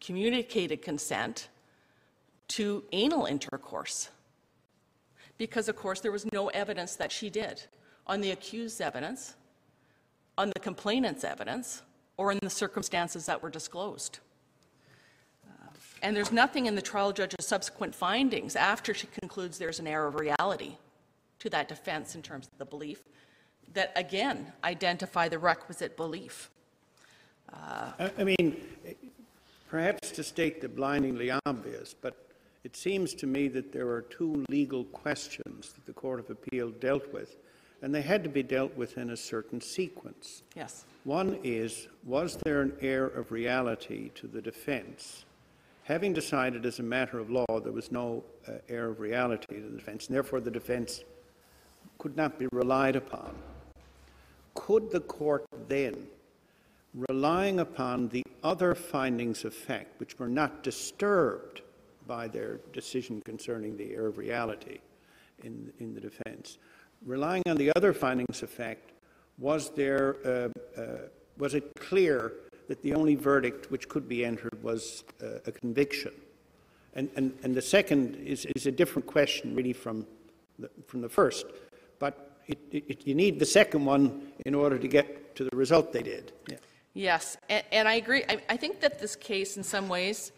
[0.00, 1.48] communicated consent
[2.48, 4.10] to anal intercourse.
[5.38, 7.62] Because, of course, there was no evidence that she did
[8.06, 9.36] on the accused's evidence,
[10.36, 11.82] on the complainant's evidence,
[12.16, 14.18] or in the circumstances that were disclosed.
[16.02, 19.86] Uh, And there's nothing in the trial judge's subsequent findings after she concludes there's an
[19.86, 20.76] air of reality
[21.38, 23.02] to that defense in terms of the belief
[23.72, 26.50] that, again, identify the requisite belief.
[27.52, 28.56] I I mean,
[29.68, 32.14] perhaps to state the blindingly obvious, but
[32.64, 36.70] it seems to me that there are two legal questions that the Court of Appeal
[36.70, 37.36] dealt with,
[37.82, 40.42] and they had to be dealt with in a certain sequence.
[40.54, 40.84] Yes.
[41.04, 45.24] One is, was there an air of reality to the defense?
[45.90, 49.60] Having decided as a matter of law there was no uh, air of reality to
[49.60, 51.02] the defense, and therefore the defense
[51.98, 53.34] could not be relied upon,
[54.54, 56.06] could the court then,
[56.94, 61.62] relying upon the other findings of fact, which were not disturbed
[62.06, 64.78] by their decision concerning the air of reality
[65.42, 66.58] in, in the defense,
[67.04, 68.92] relying on the other findings of fact,
[69.38, 70.84] was there, uh, uh,
[71.36, 72.34] was it clear
[72.70, 76.12] that the only verdict which could be entered was uh, a conviction?
[76.94, 80.06] And, and, and the second is, is a different question, really, from
[80.56, 81.46] the, from the first.
[81.98, 85.92] But it, it, you need the second one in order to get to the result
[85.92, 86.30] they did.
[86.48, 86.56] Yeah.
[86.94, 88.22] Yes, and, and I agree.
[88.28, 90.30] I, I think that this case, in some ways,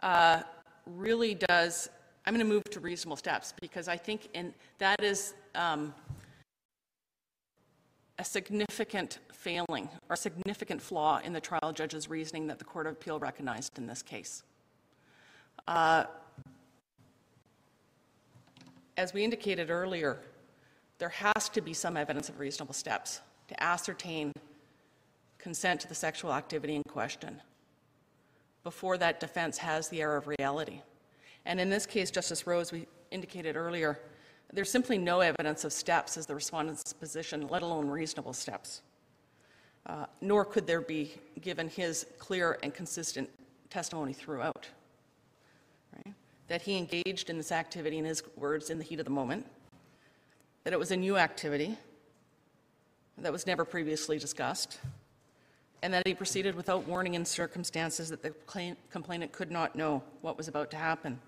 [0.00, 0.42] uh,
[0.86, 1.88] really does.
[2.24, 5.92] I'm going to move to reasonable steps because I think in, that is um,
[8.20, 12.92] a significant failing or significant flaw in the trial judge's reasoning that the Court of
[12.92, 14.42] Appeal recognized in this case.
[15.66, 16.04] Uh,
[18.98, 20.18] as we indicated earlier,
[20.98, 24.34] there has to be some evidence of reasonable steps to ascertain
[25.38, 27.40] consent to the sexual activity in question
[28.64, 30.82] before that defense has the air of reality.
[31.46, 33.98] And in this case, Justice Rowe, we indicated earlier,
[34.52, 38.82] there's simply no evidence of steps as the respondent's position, let alone reasonable steps.
[39.86, 43.28] Uh, nor could there be, given his clear and consistent
[43.70, 44.68] testimony throughout.
[45.96, 46.14] Right?
[46.48, 49.46] That he engaged in this activity, in his words, in the heat of the moment,
[50.64, 51.76] that it was a new activity
[53.18, 54.78] that was never previously discussed,
[55.82, 58.34] and that he proceeded without warning in circumstances that the
[58.90, 61.18] complainant could not know what was about to happen.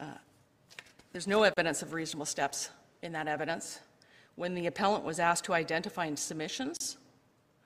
[0.00, 0.06] Uh,
[1.12, 2.70] there's no evidence of reasonable steps
[3.02, 3.80] in that evidence.
[4.36, 6.96] When the appellant was asked to identify in submissions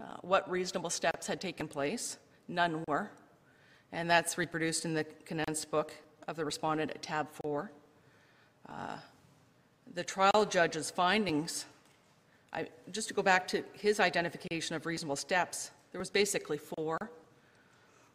[0.00, 2.18] uh, what reasonable steps had taken place,
[2.48, 3.10] none were.
[3.92, 5.92] And that's reproduced in the condensed book
[6.28, 7.70] of the respondent at tab 4.
[8.68, 8.96] Uh,
[9.94, 11.66] the trial judge's findings
[12.52, 16.98] I, just to go back to his identification of reasonable steps, there was basically four.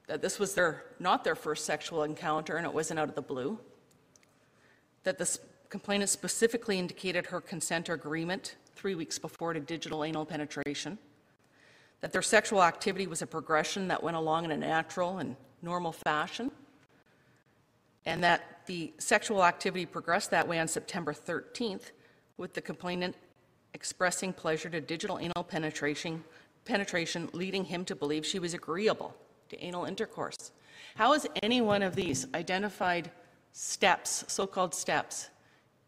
[0.08, 3.22] That this was their, not their first sexual encounter and it wasn't out of the
[3.22, 3.60] blue.
[5.08, 5.40] That the
[5.70, 10.98] complainant specifically indicated her consent or agreement three weeks before to digital anal penetration.
[12.02, 15.94] That their sexual activity was a progression that went along in a natural and normal
[15.94, 16.52] fashion.
[18.06, 21.92] And that the sexual activity progressed that way on September 13th
[22.36, 23.16] with the complainant
[23.74, 26.22] expressing pleasure to digital anal penetration,
[26.66, 29.16] penetration leading him to believe she was agreeable
[29.48, 30.52] to anal intercourse.
[30.96, 33.10] How is any one of these identified
[33.54, 35.30] steps, so-called steps,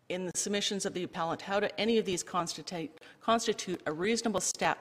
[0.09, 2.89] in the submissions of the appellant, how do any of these constitute,
[3.21, 4.79] constitute a reasonable step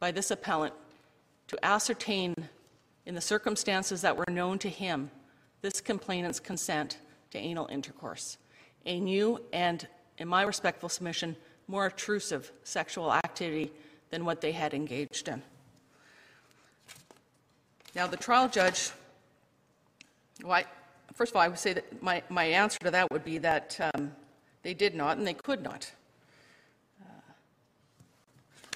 [0.00, 0.72] by this appellant
[1.48, 2.34] to ascertain,
[3.04, 5.10] in the circumstances that were known to him,
[5.60, 6.98] this complainant's consent
[7.30, 8.38] to anal intercourse?
[8.86, 9.86] A new and,
[10.18, 11.36] in my respectful submission,
[11.68, 13.70] more intrusive sexual activity
[14.10, 15.42] than what they had engaged in.
[17.94, 18.90] Now, the trial judge,
[20.42, 20.62] well,
[21.14, 23.90] first of all, I would say that my, my answer to that would be that
[23.94, 24.12] um,
[24.62, 25.90] they did not and they could not.
[27.02, 27.32] Uh,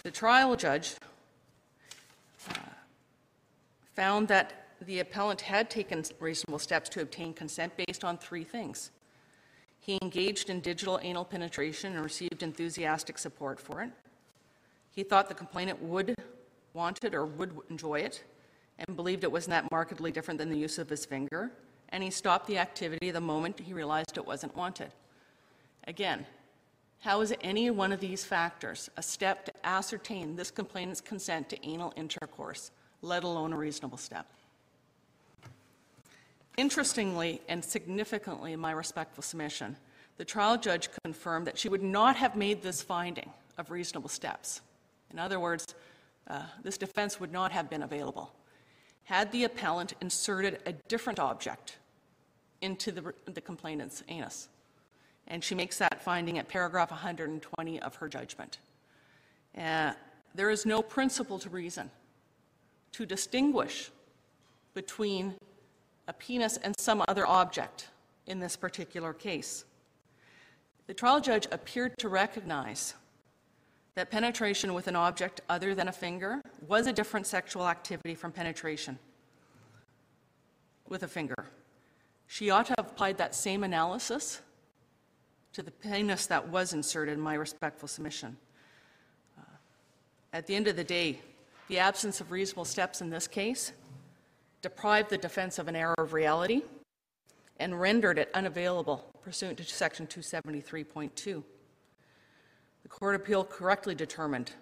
[0.02, 0.94] the trial judge
[2.50, 2.54] uh,
[3.94, 8.90] found that the appellant had taken reasonable steps to obtain consent based on three things.
[9.80, 13.90] He engaged in digital anal penetration and received enthusiastic support for it.
[14.90, 16.14] He thought the complainant would
[16.74, 18.24] want it or would enjoy it
[18.78, 21.52] and believed it was not markedly different than the use of his finger,
[21.90, 24.90] and he stopped the activity the moment he realized it wasn't wanted.
[25.86, 26.26] Again,
[27.00, 31.66] how is any one of these factors a step to ascertain this complainant's consent to
[31.66, 32.70] anal intercourse,
[33.02, 34.26] let alone a reasonable step?
[36.56, 39.76] Interestingly and significantly in my respectful submission,
[40.16, 44.62] the trial judge confirmed that she would not have made this finding of reasonable steps.
[45.12, 45.74] In other words,
[46.28, 48.32] uh, this defense would not have been available
[49.06, 51.78] had the appellant inserted a different object
[52.60, 54.48] into the, the complainant's anus.
[55.28, 58.58] And she makes that finding at paragraph 120 of her judgment.
[59.56, 59.92] Uh,
[60.34, 61.88] there is no principle to reason
[62.92, 63.90] to distinguish
[64.74, 65.34] between
[66.08, 67.88] a penis and some other object
[68.26, 69.64] in this particular case.
[70.88, 72.94] The trial judge appeared to recognize
[73.94, 78.32] that penetration with an object other than a finger was a different sexual activity from
[78.32, 78.98] penetration
[80.88, 81.46] with a finger.
[82.26, 84.40] She ought to have applied that same analysis
[85.52, 88.36] to the penis that was inserted in my respectful submission.
[89.38, 89.42] Uh,
[90.32, 91.20] at the end of the day,
[91.68, 93.72] the absence of reasonable steps in this case
[94.62, 96.62] deprived the defense of an air of reality
[97.58, 101.42] and rendered it unavailable pursuant to Section 273.2.
[102.82, 104.52] The Court of Appeal correctly determined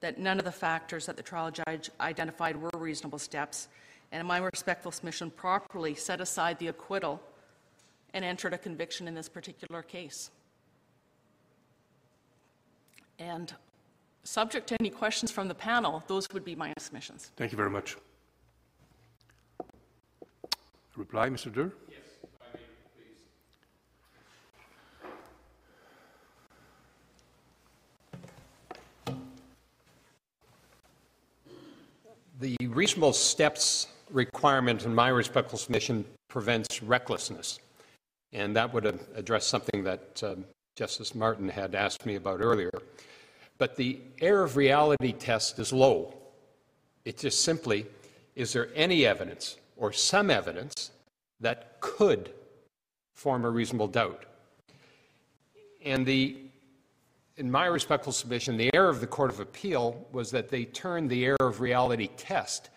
[0.00, 3.68] that none of the factors that the trial judge identified were reasonable steps,
[4.12, 7.20] and in my respectful submission, properly set aside the acquittal
[8.14, 10.30] and entered a conviction in this particular case.
[13.18, 13.52] And
[14.22, 17.32] subject to any questions from the panel, those would be my submissions.
[17.36, 17.96] Thank you very much.
[20.96, 21.52] Reply, Mr.
[21.52, 21.72] Der?
[32.40, 37.58] The reasonable steps requirement in my respectful submission prevents recklessness.
[38.32, 38.86] And that would
[39.16, 40.44] address something that um,
[40.76, 42.70] Justice Martin had asked me about earlier.
[43.58, 46.14] But the air of reality test is low.
[47.04, 47.86] It just simply,
[48.36, 50.92] is there any evidence or some evidence
[51.40, 52.30] that could
[53.16, 54.26] form a reasonable doubt?
[55.84, 56.36] And the,
[57.38, 61.08] in my respectful submission, the error of the Court of Appeal was that they turned
[61.08, 62.70] the air of reality test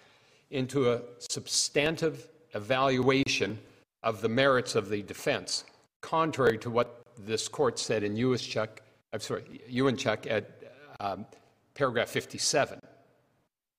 [0.51, 3.57] into a substantive evaluation
[4.03, 5.64] of the merits of the defense,
[6.01, 8.70] contrary to what this court said in Ewanchuk,
[9.14, 10.64] I'm sorry, Ewanchuk at
[10.99, 11.26] um,
[11.74, 12.80] paragraph 57,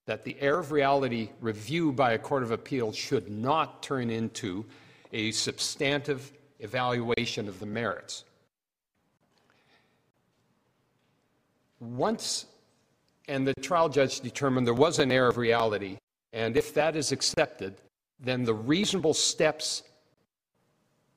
[0.06, 4.64] that the air of reality review by a court of appeal should not turn into
[5.12, 8.24] a substantive evaluation of the merits.
[11.82, 12.46] Once,
[13.26, 15.98] and the trial judge determined there was an air of reality,
[16.32, 17.74] and if that is accepted,
[18.20, 19.82] then the reasonable steps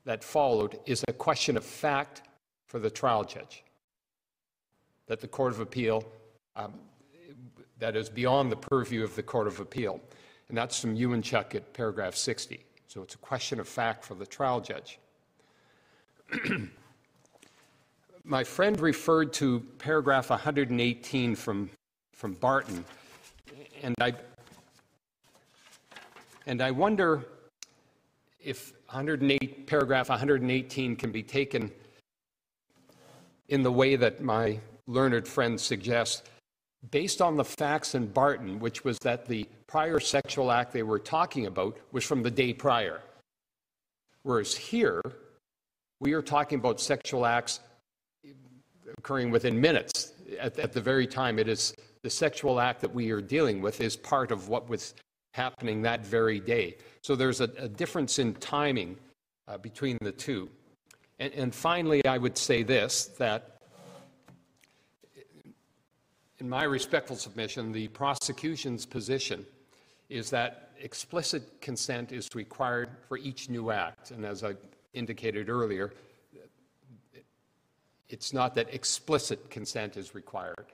[0.04, 2.22] that followed is a question of fact
[2.66, 3.62] for the trial judge.
[5.06, 6.04] That the Court of Appeal,
[6.56, 6.74] um,
[7.78, 10.00] that is beyond the purview of the Court of Appeal.
[10.48, 12.64] And that's from Ewanchuk at paragraph 60.
[12.88, 14.98] So it's a question of fact for the trial judge.
[18.28, 21.70] My friend referred to paragraph 118 from,
[22.12, 22.84] from Barton,
[23.84, 24.14] and I,
[26.44, 27.24] and I wonder
[28.42, 31.70] if 108, paragraph 118 can be taken
[33.48, 34.58] in the way that my
[34.88, 36.24] learned friend suggests,
[36.90, 40.98] based on the facts in Barton, which was that the prior sexual act they were
[40.98, 43.02] talking about was from the day prior.
[44.24, 45.00] Whereas here,
[46.00, 47.60] we are talking about sexual acts
[48.98, 50.12] occurring within minutes.
[50.40, 53.80] At, at the very time, it is the sexual act that we are dealing with
[53.80, 54.94] is part of what was
[55.32, 56.76] happening that very day.
[57.02, 58.96] So there's a, a difference in timing
[59.48, 60.48] uh, between the two.
[61.18, 63.56] And, and finally, I would say this that
[66.38, 69.46] in my respectful submission, the prosecution's position
[70.08, 74.10] is that explicit consent is required for each new act.
[74.10, 74.54] And as I
[74.92, 75.92] indicated earlier,
[78.08, 80.66] it's not that explicit consent is required.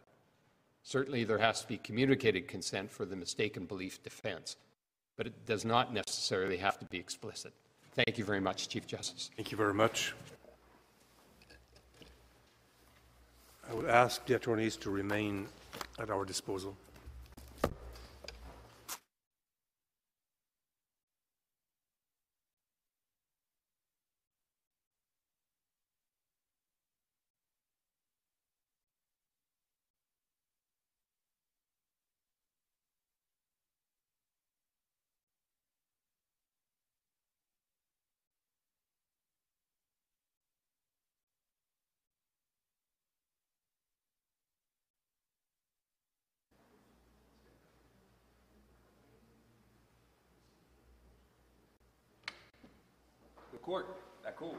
[0.82, 4.56] Certainly, there has to be communicated consent for the mistaken belief defense,
[5.16, 7.52] but it does not necessarily have to be explicit.
[7.94, 9.30] Thank you very much, Chief Justice.
[9.36, 10.14] Thank you very much.
[13.70, 15.46] I would ask the attorneys to remain
[15.98, 16.76] at our disposal.
[53.72, 53.86] Court,
[54.22, 54.54] that cool.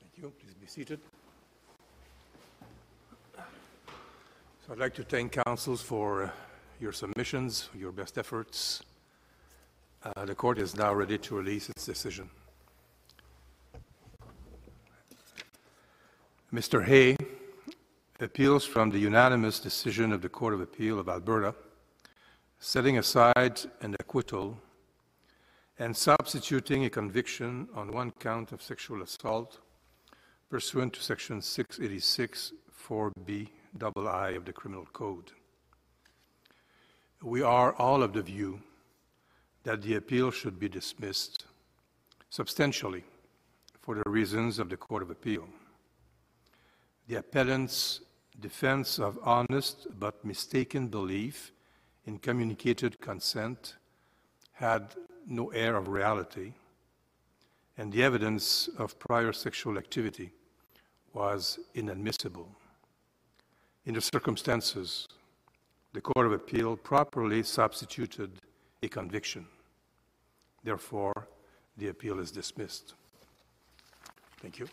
[0.00, 0.32] Thank you.
[0.40, 0.98] Please be seated.
[3.36, 6.30] So I'd like to thank counsels for uh,
[6.80, 8.82] your submissions, your best efforts.
[10.04, 12.30] Uh, The court is now ready to release its decision.
[16.52, 16.84] Mr.
[16.84, 17.16] Hay
[18.20, 21.54] appeals from the unanimous decision of the Court of Appeal of Alberta,
[22.58, 24.58] setting aside an acquittal
[25.78, 29.58] and substituting a conviction on one count of sexual assault
[30.48, 35.32] pursuant to Section 686 4B double I of the Criminal Code.
[37.22, 38.60] We are all of the view
[39.64, 41.46] that the appeal should be dismissed
[42.30, 43.04] substantially
[43.80, 45.48] for the reasons of the Court of Appeal.
[47.08, 48.00] The appellant's
[48.38, 51.52] defense of honest but mistaken belief
[52.06, 53.76] in communicated consent
[54.52, 54.94] had
[55.26, 56.52] no air of reality,
[57.76, 60.32] and the evidence of prior sexual activity
[61.12, 62.48] was inadmissible.
[63.86, 65.08] In the circumstances,
[65.92, 68.40] the Court of Appeal properly substituted
[68.82, 69.46] a conviction.
[70.64, 71.28] Therefore,
[71.76, 72.94] the appeal is dismissed.
[74.40, 74.68] Thank you.